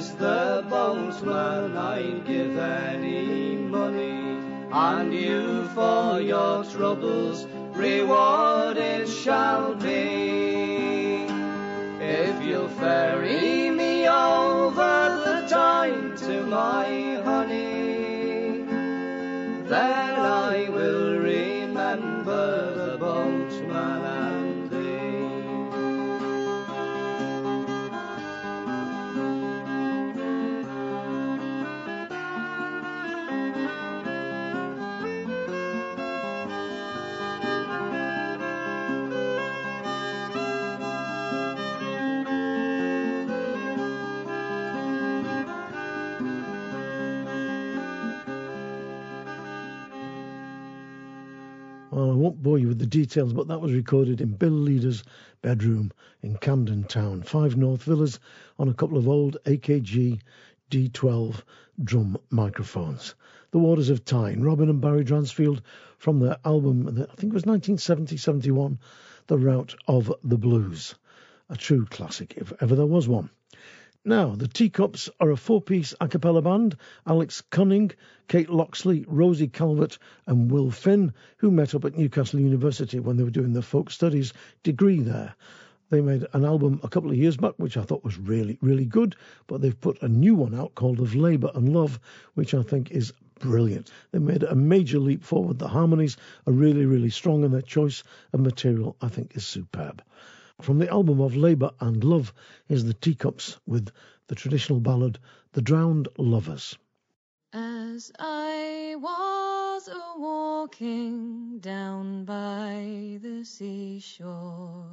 is 0.00 0.14
the 0.14 0.64
boatman? 0.70 1.76
I'd 1.76 2.26
give 2.26 2.56
any 2.56 3.56
money, 3.56 4.38
and 4.72 5.12
you 5.12 5.68
for 5.74 6.20
your 6.22 6.64
troubles 6.64 7.44
reward 7.74 8.76
rewarded 8.78 9.08
shall 9.08 9.74
bore 52.42 52.58
you 52.58 52.68
with 52.68 52.78
the 52.78 52.86
details, 52.86 53.32
but 53.32 53.48
that 53.48 53.60
was 53.60 53.72
recorded 53.72 54.20
in 54.20 54.36
Bill 54.36 54.50
Leader's 54.50 55.04
bedroom 55.42 55.92
in 56.22 56.36
Camden 56.38 56.84
Town, 56.84 57.22
five 57.22 57.56
North 57.56 57.82
Villas, 57.82 58.18
on 58.58 58.68
a 58.68 58.74
couple 58.74 58.96
of 58.96 59.08
old 59.08 59.36
AKG 59.44 60.20
D12 60.70 61.42
drum 61.84 62.16
microphones. 62.30 63.14
The 63.50 63.58
Waters 63.58 63.90
of 63.90 64.04
Tyne, 64.04 64.42
Robin 64.42 64.70
and 64.70 64.80
Barry 64.80 65.04
Dransfield 65.04 65.60
from 65.98 66.20
their 66.20 66.38
album, 66.44 66.88
I 66.88 67.14
think 67.14 67.32
it 67.32 67.34
was 67.34 67.46
1970 67.46 68.16
71, 68.16 68.78
The 69.26 69.38
Route 69.38 69.74
of 69.86 70.12
the 70.24 70.38
Blues. 70.38 70.94
A 71.48 71.56
true 71.56 71.84
classic, 71.86 72.34
if 72.36 72.52
ever 72.60 72.74
there 72.74 72.86
was 72.86 73.08
one. 73.08 73.30
Now, 74.06 74.34
the 74.34 74.48
Teacups 74.48 75.10
are 75.20 75.30
a 75.30 75.36
four 75.36 75.60
piece 75.60 75.92
a 76.00 76.08
cappella 76.08 76.40
band 76.40 76.74
Alex 77.06 77.42
Cumming, 77.50 77.90
Kate 78.28 78.48
Loxley, 78.48 79.04
Rosie 79.06 79.46
Calvert, 79.46 79.98
and 80.26 80.50
Will 80.50 80.70
Finn, 80.70 81.12
who 81.36 81.50
met 81.50 81.74
up 81.74 81.84
at 81.84 81.98
Newcastle 81.98 82.40
University 82.40 82.98
when 82.98 83.18
they 83.18 83.24
were 83.24 83.30
doing 83.30 83.52
their 83.52 83.60
folk 83.60 83.90
studies 83.90 84.32
degree 84.62 85.00
there. 85.00 85.34
They 85.90 86.00
made 86.00 86.26
an 86.32 86.46
album 86.46 86.80
a 86.82 86.88
couple 86.88 87.10
of 87.10 87.18
years 87.18 87.36
back, 87.36 87.52
which 87.58 87.76
I 87.76 87.82
thought 87.82 88.02
was 88.02 88.16
really, 88.16 88.56
really 88.62 88.86
good, 88.86 89.16
but 89.46 89.60
they've 89.60 89.78
put 89.78 90.00
a 90.00 90.08
new 90.08 90.34
one 90.34 90.54
out 90.54 90.74
called 90.74 91.00
Of 91.00 91.14
Labour 91.14 91.50
and 91.54 91.74
Love, 91.74 92.00
which 92.32 92.54
I 92.54 92.62
think 92.62 92.90
is 92.90 93.12
brilliant. 93.38 93.92
They 94.12 94.18
made 94.18 94.44
a 94.44 94.54
major 94.54 94.98
leap 94.98 95.24
forward. 95.24 95.58
The 95.58 95.68
harmonies 95.68 96.16
are 96.46 96.54
really, 96.54 96.86
really 96.86 97.10
strong, 97.10 97.44
and 97.44 97.52
their 97.52 97.60
choice 97.60 98.02
of 98.32 98.40
material, 98.40 98.96
I 99.02 99.08
think, 99.08 99.36
is 99.36 99.46
superb. 99.46 100.02
From 100.62 100.78
the 100.78 100.90
album 100.90 101.22
of 101.22 101.36
Labour 101.36 101.70
and 101.80 102.04
Love 102.04 102.34
is 102.68 102.84
the 102.84 102.92
Teacups 102.92 103.58
with 103.66 103.90
the 104.26 104.34
traditional 104.34 104.78
ballad 104.78 105.18
The 105.52 105.62
Drowned 105.62 106.08
Lovers. 106.18 106.76
As 107.54 108.12
I 108.18 108.94
was 108.98 109.88
a 109.88 110.20
walking 110.20 111.60
down 111.60 112.26
by 112.26 113.18
the 113.22 113.42
seashore, 113.44 114.86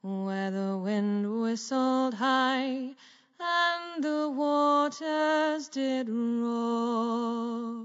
where 0.00 0.50
the 0.52 0.78
wind 0.78 1.40
whistled 1.42 2.14
high 2.14 2.94
and 3.40 4.04
the 4.04 4.30
waters 4.30 5.68
did 5.68 6.08
roar, 6.08 7.84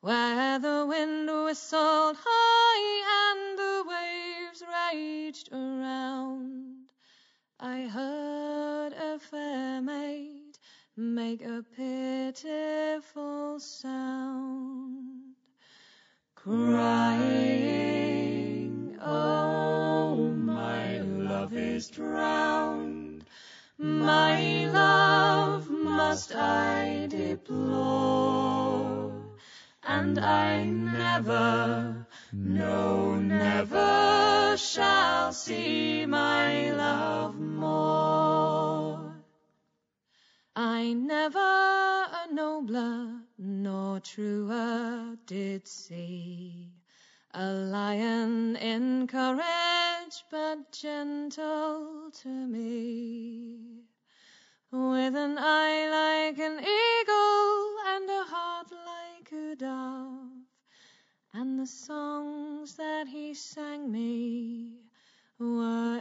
where 0.00 0.58
the 0.58 0.84
wind 0.88 1.30
whistled 1.44 2.16
high 2.18 3.30
and 3.30 3.58
the 3.58 3.84
waves 3.88 4.11
raged 4.72 5.52
around, 5.52 6.88
I 7.60 7.82
heard 7.82 8.94
a 8.94 9.18
fair 9.18 9.82
maid 9.82 10.58
make 10.96 11.42
a 11.42 11.62
pitiful 11.76 13.60
sound, 13.60 15.34
crying, 16.34 17.28
Oh, 19.02 20.32
my 20.32 21.00
love 21.00 21.52
is 21.54 21.88
drowned, 21.88 23.26
my 23.78 24.66
love, 24.66 25.68
must 25.70 26.34
I 26.34 27.06
deplore, 27.10 29.12
and 29.84 30.18
I 30.18 30.64
never, 30.64 31.91
see 35.44 36.06
my 36.06 36.70
love 36.70 37.36
more. 37.36 39.12
I 40.54 40.92
never 40.92 41.40
a 41.40 42.32
nobler 42.32 43.22
nor 43.38 43.98
truer 43.98 45.16
did 45.26 45.66
see. 45.66 46.70
A 47.34 47.50
lion 47.50 48.54
in 48.54 49.08
courage, 49.08 50.16
but 50.30 50.70
gentle 50.70 52.12
to 52.22 52.28
me. 52.28 53.82
With 54.70 55.16
an 55.16 55.38
eye 55.38 55.88
like 55.98 56.38
an 56.38 56.56
eagle 56.60 57.64
and 57.94 58.08
a 58.08 58.24
heart 58.32 58.70
like 58.70 59.32
a 59.32 59.56
dove. 59.56 60.46
And 61.34 61.58
the 61.58 61.66
songs 61.66 62.76
that 62.76 63.08
he 63.08 63.34
sang 63.34 63.90
me 63.90 64.81
were 65.42 65.98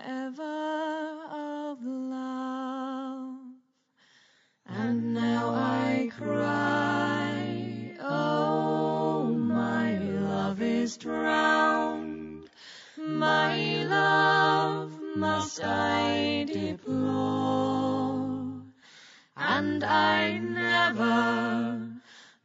of 1.31 1.83
love. 1.83 3.37
And 4.67 5.13
now 5.15 5.49
I 5.55 6.11
cry, 6.15 7.95
oh, 8.01 9.33
my 9.33 9.97
love 9.97 10.61
is 10.61 10.97
drowned. 10.97 12.49
My 12.97 13.83
love 13.85 14.93
must 15.15 15.59
I 15.63 16.45
deplore. 16.47 17.01
And 19.35 19.83
I 19.83 20.37
never, 20.37 21.89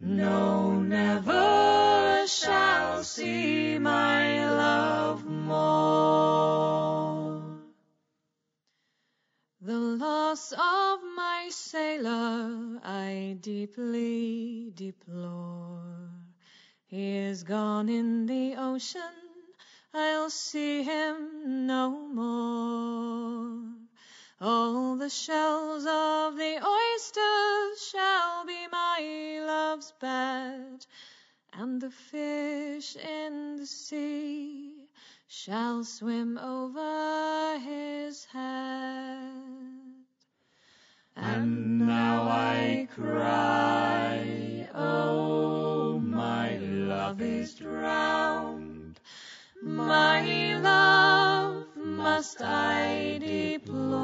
no, 0.00 0.80
never 0.80 2.26
shall 2.26 3.04
see 3.04 3.78
my 3.78 4.48
love 4.48 5.26
more. 5.26 6.55
Loss 10.06 10.52
of 10.52 11.00
my 11.16 11.48
sailor 11.50 12.78
I 12.84 13.38
deeply 13.40 14.70
deplore. 14.72 16.10
He 16.86 17.16
is 17.16 17.42
gone 17.42 17.88
in 17.88 18.26
the 18.26 18.54
ocean, 18.56 19.16
I'll 19.92 20.30
see 20.30 20.84
him 20.84 21.66
no 21.66 21.90
more. 22.20 23.64
All 24.40 24.94
the 24.94 25.10
shells 25.10 25.84
of 25.84 26.36
the 26.36 26.54
oysters 26.78 27.88
shall 27.90 28.46
be 28.46 28.68
my 28.70 29.40
love's 29.44 29.92
bed, 30.00 30.86
and 31.52 31.80
the 31.80 31.90
fish 31.90 32.94
in 32.94 33.56
the 33.56 33.66
sea 33.66 34.88
shall 35.26 35.82
swim 35.82 36.38
over 36.38 37.58
his 37.58 38.24
head. 38.26 39.95
And 41.16 41.78
now 41.78 42.28
I 42.28 42.88
cry, 42.94 44.68
oh, 44.74 45.98
my 45.98 46.58
love 46.58 47.22
is 47.22 47.54
drowned. 47.54 49.00
My 49.62 50.58
love 50.58 51.68
must 51.74 52.42
I 52.42 53.16
deplore, 53.18 53.98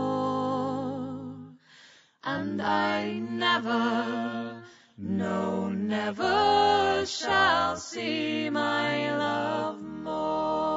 and 2.25 2.63
I 2.63 3.19
never, 3.19 4.63
no, 4.97 5.69
never 5.69 7.05
shall 7.05 7.77
see 7.77 8.49
my 8.49 9.15
love 9.19 9.83
more. 9.83 10.73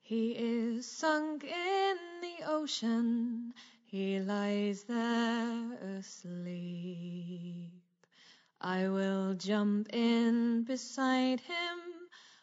He 0.00 0.30
is 0.30 0.86
sunk 0.86 1.42
in 1.42 2.07
ocean, 2.68 3.54
he 3.86 4.20
lies 4.20 4.82
there 4.82 5.72
asleep. 5.96 7.72
I 8.60 8.88
will 8.88 9.32
jump 9.32 9.88
in 9.94 10.64
beside 10.64 11.40
him, 11.40 11.78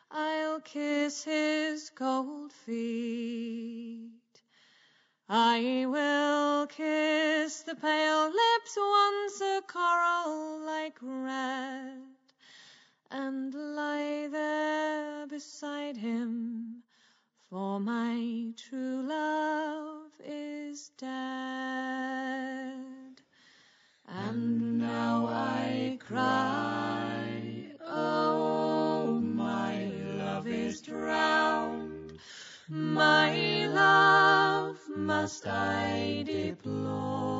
I'll 0.09 0.61
kiss 0.61 1.23
his 1.23 1.91
cold 1.91 2.51
feet. 2.51 4.09
I 5.29 5.85
will 5.87 6.65
kiss 6.65 7.61
the 7.61 7.75
pale 7.75 8.25
lips 8.25 8.75
once 8.75 9.41
a 9.41 9.61
coral 9.67 10.59
like 10.65 10.97
red, 11.03 12.01
and 13.11 13.53
lie 13.53 14.27
there 14.31 15.27
beside 15.27 15.97
him, 15.97 16.81
for 17.55 17.79
my 17.79 18.51
true 18.57 19.01
love 19.07 20.11
is 20.25 20.91
dead. 20.97 21.07
And 24.05 24.77
now 24.77 25.27
I 25.27 25.97
cry, 26.05 27.71
oh, 27.87 29.21
my 29.21 29.85
love 30.17 30.49
is 30.49 30.81
drowned. 30.81 32.19
My 32.67 33.67
love 33.67 34.77
must 34.93 35.47
I 35.47 36.23
deplore, 36.25 37.39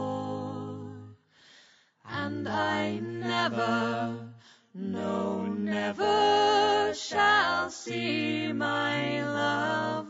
and 2.06 2.48
I 2.48 3.00
never, 3.00 4.30
no, 4.74 5.46
never 5.46 6.94
shall 6.94 7.70
see 7.70 8.54
my 8.54 9.22
love 9.22 10.05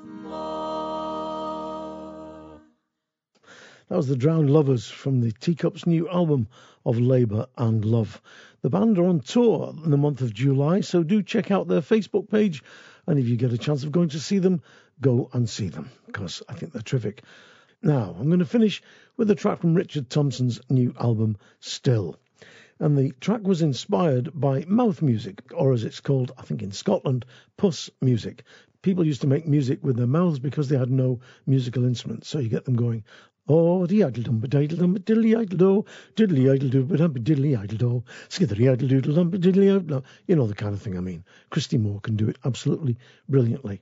That 3.87 3.97
was 3.97 4.07
the 4.07 4.15
Drowned 4.15 4.49
Lovers 4.49 4.89
from 4.89 5.21
the 5.21 5.31
Teacups' 5.31 5.85
new 5.85 6.09
album 6.09 6.47
of 6.87 6.99
Labour 6.99 7.45
and 7.55 7.85
Love. 7.85 8.19
The 8.61 8.69
band 8.71 8.97
are 8.97 9.05
on 9.05 9.19
tour 9.19 9.75
in 9.83 9.91
the 9.91 9.97
month 9.97 10.21
of 10.21 10.33
July, 10.33 10.81
so 10.81 11.03
do 11.03 11.21
check 11.21 11.51
out 11.51 11.67
their 11.67 11.81
Facebook 11.81 12.27
page. 12.27 12.63
And 13.05 13.19
if 13.19 13.27
you 13.27 13.37
get 13.37 13.53
a 13.53 13.59
chance 13.59 13.83
of 13.83 13.91
going 13.91 14.09
to 14.09 14.19
see 14.19 14.39
them, 14.39 14.63
go 15.01 15.29
and 15.33 15.47
see 15.47 15.69
them 15.69 15.91
because 16.07 16.41
I 16.49 16.55
think 16.55 16.73
they're 16.73 16.81
terrific. 16.81 17.21
Now, 17.83 18.15
I'm 18.19 18.25
going 18.25 18.39
to 18.39 18.45
finish 18.45 18.81
with 19.17 19.29
a 19.29 19.35
track 19.35 19.59
from 19.59 19.75
Richard 19.75 20.09
Thompson's 20.09 20.59
new 20.67 20.95
album, 20.99 21.37
Still. 21.59 22.17
And 22.79 22.97
the 22.97 23.11
track 23.21 23.43
was 23.43 23.61
inspired 23.61 24.31
by 24.33 24.65
mouth 24.67 25.03
music, 25.03 25.43
or 25.53 25.73
as 25.73 25.83
it's 25.83 25.99
called, 25.99 26.31
I 26.39 26.41
think 26.41 26.63
in 26.63 26.71
Scotland, 26.71 27.25
puss 27.55 27.91
music. 28.01 28.45
People 28.81 29.05
used 29.05 29.21
to 29.21 29.27
make 29.27 29.47
music 29.47 29.83
with 29.83 29.95
their 29.95 30.07
mouths 30.07 30.39
because 30.39 30.69
they 30.69 30.77
had 30.77 30.89
no 30.89 31.19
musical 31.45 31.85
instruments, 31.85 32.27
so 32.27 32.39
you 32.39 32.49
get 32.49 32.65
them 32.65 32.75
going. 32.75 33.03
Oh, 33.47 33.85
the 33.85 34.03
idle 34.03 34.23
dum, 34.23 34.41
diddly 34.41 34.75
dum, 34.75 34.97
diddly 34.97 35.37
idle 35.37 35.57
do, 35.57 35.85
diddly 36.15 36.51
idle 36.51 36.69
do, 36.69 36.83
but 36.83 36.99
diddly 37.23 37.55
idle 37.55 37.77
do, 37.77 38.03
skithery 38.27 38.71
idle 38.71 38.87
doodle 38.87 39.13
dum, 39.13 39.29
diddly 39.31 39.75
idle. 39.75 40.03
You 40.25 40.35
know 40.35 40.47
the 40.47 40.55
kind 40.55 40.73
of 40.73 40.81
thing 40.81 40.97
I 40.97 41.01
mean. 41.01 41.23
Christy 41.51 41.77
Moore 41.77 41.99
can 41.99 42.15
do 42.15 42.27
it 42.27 42.39
absolutely 42.43 42.97
brilliantly. 43.29 43.81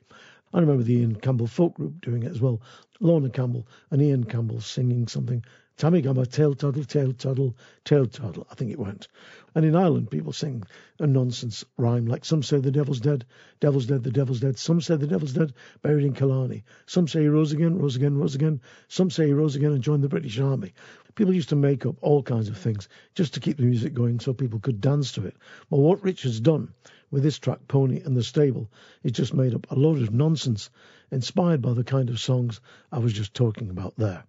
I 0.54 0.60
remember 0.60 0.84
the 0.84 0.96
Ian 0.96 1.16
Campbell 1.16 1.48
folk 1.48 1.76
group 1.76 2.02
doing 2.02 2.24
it 2.24 2.32
as 2.32 2.42
well. 2.42 2.62
Lorna 3.00 3.30
Campbell 3.30 3.66
and 3.90 4.02
Ian 4.02 4.26
Campbell 4.26 4.60
singing 4.60 5.08
something. 5.08 5.46
Tammy 5.76 6.02
Gamma, 6.02 6.26
tail 6.26 6.54
toddle, 6.54 6.84
tail 6.84 7.14
toddle, 7.14 7.58
tail 7.84 8.06
toddle, 8.06 8.46
I 8.52 8.56
think 8.56 8.72
it 8.72 8.80
went. 8.80 9.08
And 9.56 9.66
in 9.66 9.76
Ireland, 9.76 10.12
people 10.12 10.32
sing 10.32 10.64
a 11.00 11.08
nonsense 11.08 11.66
rhyme 11.78 12.06
like 12.06 12.26
some 12.26 12.44
say 12.44 12.60
the 12.60 12.72
devil's 12.72 13.00
dead, 13.00 13.26
devil's 13.60 13.88
dead, 13.88 14.04
the 14.04 14.12
devil's 14.12 14.40
dead. 14.40 14.60
Some 14.60 14.82
say 14.82 14.98
the 14.98 15.08
devil's 15.08 15.34
dead, 15.34 15.54
buried 15.82 16.06
in 16.06 16.14
Killarney. 16.14 16.64
Some 16.86 17.08
say 17.08 17.22
he 17.22 17.28
rose 17.28 17.54
again, 17.54 17.80
rose 17.80 17.96
again, 17.96 18.18
rose 18.18 18.36
again. 18.36 18.62
Some 18.88 19.10
say 19.10 19.26
he 19.28 19.34
rose 19.34 19.56
again 19.56 19.72
and 19.72 19.82
joined 19.82 20.04
the 20.04 20.10
British 20.10 20.40
Army. 20.40 20.74
People 21.16 21.34
used 21.34 21.50
to 21.50 21.56
make 21.56 21.86
up 21.86 21.98
all 22.02 22.22
kinds 22.22 22.50
of 22.50 22.58
things 22.58 22.88
just 23.16 23.34
to 23.34 23.40
keep 23.40 23.58
the 23.58 23.64
music 23.64 23.94
going 23.94 24.20
so 24.20 24.34
people 24.34 24.60
could 24.60 24.80
dance 24.80 25.14
to 25.14 25.26
it. 25.26 25.36
Well, 25.70 25.82
what 25.82 26.04
Richard's 26.04 26.40
done 26.40 26.74
with 27.10 27.24
this 27.24 27.40
track, 27.40 27.68
Pony 27.68 28.02
and 28.02 28.16
the 28.16 28.24
Stable, 28.24 28.70
is 29.04 29.12
just 29.12 29.34
made 29.34 29.54
up 29.54 29.70
a 29.72 29.76
load 29.76 30.02
of 30.02 30.14
nonsense 30.14 30.70
inspired 31.12 31.62
by 31.62 31.74
the 31.74 31.84
kind 31.84 32.10
of 32.10 32.20
songs 32.20 32.62
I 32.92 33.00
was 33.00 33.14
just 33.14 33.34
talking 33.34 33.70
about 33.70 33.96
there. 33.98 34.24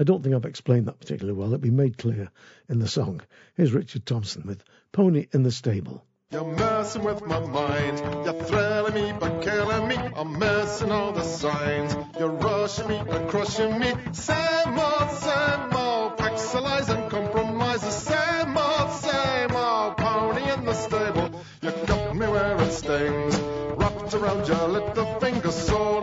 I 0.00 0.02
don't 0.02 0.22
think 0.22 0.34
I've 0.34 0.46
explained 0.46 0.86
that 0.86 0.98
particularly 0.98 1.38
well. 1.38 1.48
It'll 1.48 1.58
be 1.58 1.70
made 1.70 1.98
clear 1.98 2.30
in 2.70 2.78
the 2.78 2.88
song. 2.88 3.20
Here's 3.54 3.74
Richard 3.74 4.06
Thompson 4.06 4.46
with 4.46 4.64
Pony 4.92 5.26
in 5.30 5.42
the 5.42 5.50
Stable. 5.50 6.02
You're 6.32 6.42
messing 6.42 7.04
with 7.04 7.20
my 7.26 7.38
mind. 7.40 7.98
You're 8.24 8.42
thrilling 8.44 8.94
me 8.94 9.12
but 9.20 9.42
killing 9.42 9.88
me. 9.88 9.96
I'm 9.96 10.38
missing 10.38 10.90
all 10.90 11.12
the 11.12 11.22
signs. 11.22 11.94
You're 12.18 12.30
rushing 12.30 12.88
me 12.88 12.96
and 12.96 13.28
crushing 13.28 13.78
me. 13.78 13.92
Same 14.12 14.78
old, 14.78 15.10
same 15.10 15.76
old. 15.76 16.16
Pixelize 16.16 16.88
and 16.88 17.10
compromise. 17.10 17.82
The 17.82 17.90
same 17.90 18.56
old, 18.56 18.90
same 18.92 19.54
old. 19.54 19.98
Pony 19.98 20.50
in 20.50 20.64
the 20.64 20.72
stable. 20.72 21.42
You 21.60 21.72
got 21.86 22.16
me 22.16 22.26
where 22.26 22.56
it 22.58 22.72
stings. 22.72 23.38
Wrapped 23.76 24.14
around 24.14 24.48
your 24.48 24.68
little 24.68 25.20
finger, 25.20 25.50
sort 25.50 25.99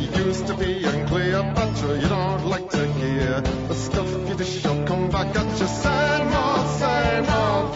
Used 0.00 0.46
to 0.46 0.54
be 0.54 0.84
unclear, 0.84 1.06
Cleopatra, 1.06 2.00
you, 2.00 2.08
don't 2.08 2.46
like 2.46 2.70
to 2.70 2.86
hear 2.94 3.40
the 3.40 3.74
stuff 3.74 4.10
you 4.28 4.34
dish. 4.34 4.64
You'll 4.64 4.84
come 4.86 5.10
back 5.10 5.36
at 5.36 5.60
you. 5.60 5.66
Same 5.66 6.32
old, 6.32 6.66
same 6.80 7.28
old. 7.28 7.69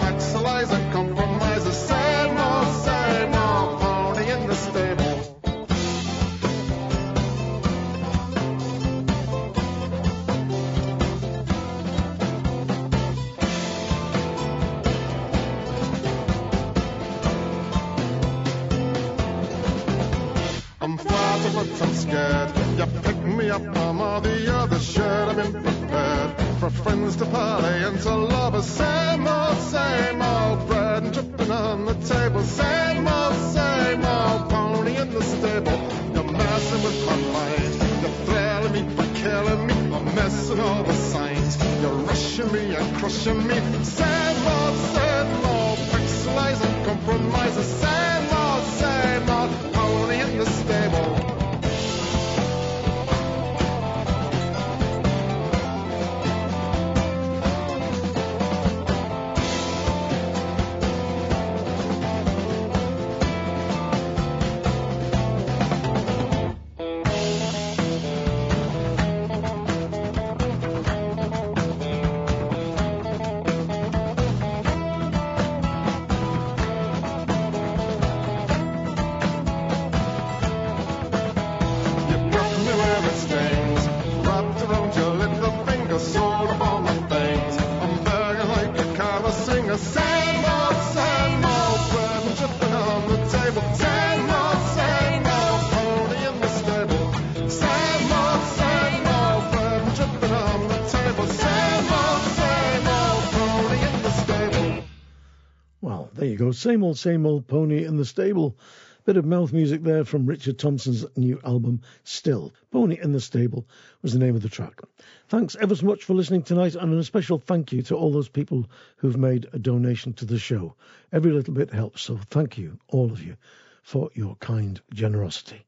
There 106.25 106.33
you 106.33 106.39
go. 106.39 106.53
Same 106.53 106.83
old, 106.83 106.97
same 106.97 107.27
old 107.27 107.47
pony 107.47 107.85
in 107.85 107.99
the 107.99 108.05
stable. 108.07 108.57
Bit 109.05 109.19
of 109.19 109.27
mouth 109.27 109.53
music 109.53 109.83
there 109.83 110.07
from 110.07 110.25
Richard 110.25 110.59
Thompson's 110.59 111.05
new 111.19 111.39
album, 111.45 111.83
Still. 112.03 112.55
Pony 112.71 112.99
in 112.99 113.13
the 113.13 113.21
Stable 113.21 113.69
was 114.01 114.15
the 114.15 114.19
name 114.19 114.35
of 114.35 114.41
the 114.41 114.49
track. 114.49 114.81
Thanks 115.29 115.55
ever 115.61 115.77
so 115.77 115.85
much 115.85 116.05
for 116.05 116.15
listening 116.15 116.43
tonight, 116.43 116.77
and 116.77 116.95
a 116.95 117.05
special 117.05 117.39
thank 117.39 117.75
you 117.75 117.83
to 117.83 117.97
all 117.97 118.11
those 118.11 118.31
people 118.31 118.71
who've 118.97 119.19
made 119.19 119.49
a 119.53 119.59
donation 119.59 120.15
to 120.15 120.25
the 120.25 120.39
show. 120.39 120.77
Every 121.13 121.31
little 121.31 121.53
bit 121.53 121.71
helps, 121.71 122.01
so 122.01 122.19
thank 122.31 122.57
you, 122.57 122.79
all 122.89 123.13
of 123.13 123.23
you, 123.23 123.37
for 123.83 124.09
your 124.15 124.37
kind 124.37 124.81
generosity. 124.95 125.67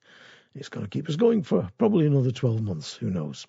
It's 0.55 0.71
going 0.71 0.87
to 0.87 0.91
keep 0.91 1.11
us 1.11 1.17
going 1.17 1.43
for 1.43 1.69
probably 1.77 2.07
another 2.07 2.31
12 2.31 2.63
months, 2.63 2.95
who 2.95 3.11
knows. 3.11 3.47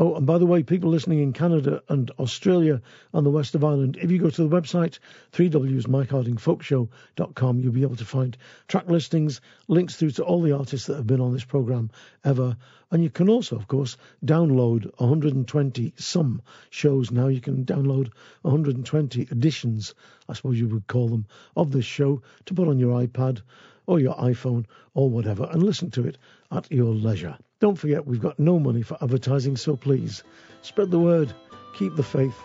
Oh, 0.00 0.14
and 0.14 0.24
by 0.24 0.38
the 0.38 0.46
way, 0.46 0.62
people 0.62 0.90
listening 0.90 1.18
in 1.18 1.32
Canada 1.32 1.82
and 1.88 2.08
Australia 2.20 2.80
and 3.12 3.26
the 3.26 3.30
west 3.30 3.56
of 3.56 3.64
Ireland, 3.64 3.98
if 4.00 4.12
you 4.12 4.20
go 4.20 4.30
to 4.30 4.46
the 4.46 4.60
website, 4.60 5.00
3wsmikehardingfolkshow.com, 5.32 7.58
you'll 7.58 7.72
be 7.72 7.82
able 7.82 7.96
to 7.96 8.04
find 8.04 8.36
track 8.68 8.88
listings, 8.88 9.40
links 9.66 9.96
through 9.96 10.12
to 10.12 10.22
all 10.22 10.40
the 10.40 10.56
artists 10.56 10.86
that 10.86 10.94
have 10.94 11.08
been 11.08 11.20
on 11.20 11.32
this 11.32 11.42
program 11.42 11.90
ever. 12.24 12.56
And 12.92 13.02
you 13.02 13.10
can 13.10 13.28
also, 13.28 13.56
of 13.56 13.66
course, 13.66 13.96
download 14.24 14.84
120 15.00 15.94
some 15.96 16.42
shows 16.70 17.10
now. 17.10 17.26
You 17.26 17.40
can 17.40 17.64
download 17.64 18.12
120 18.42 19.22
editions, 19.22 19.96
I 20.28 20.34
suppose 20.34 20.60
you 20.60 20.68
would 20.68 20.86
call 20.86 21.08
them, 21.08 21.26
of 21.56 21.72
this 21.72 21.86
show 21.86 22.22
to 22.46 22.54
put 22.54 22.68
on 22.68 22.78
your 22.78 23.04
iPad 23.04 23.42
or 23.86 23.98
your 23.98 24.14
iPhone 24.14 24.66
or 24.94 25.10
whatever 25.10 25.48
and 25.50 25.60
listen 25.60 25.90
to 25.90 26.06
it 26.06 26.18
at 26.52 26.70
your 26.70 26.94
leisure. 26.94 27.36
Don't 27.60 27.74
forget, 27.76 28.06
we've 28.06 28.20
got 28.20 28.38
no 28.38 28.58
money 28.60 28.82
for 28.82 28.96
advertising, 29.02 29.56
so 29.56 29.76
please 29.76 30.22
spread 30.62 30.92
the 30.92 30.98
word, 30.98 31.32
keep 31.74 31.96
the 31.96 32.02
faith, 32.04 32.38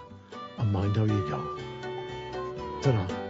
and 0.57 0.71
mind 0.71 0.97
how 0.97 1.03
you 1.03 1.29
go. 1.29 1.59
ta 2.81 3.22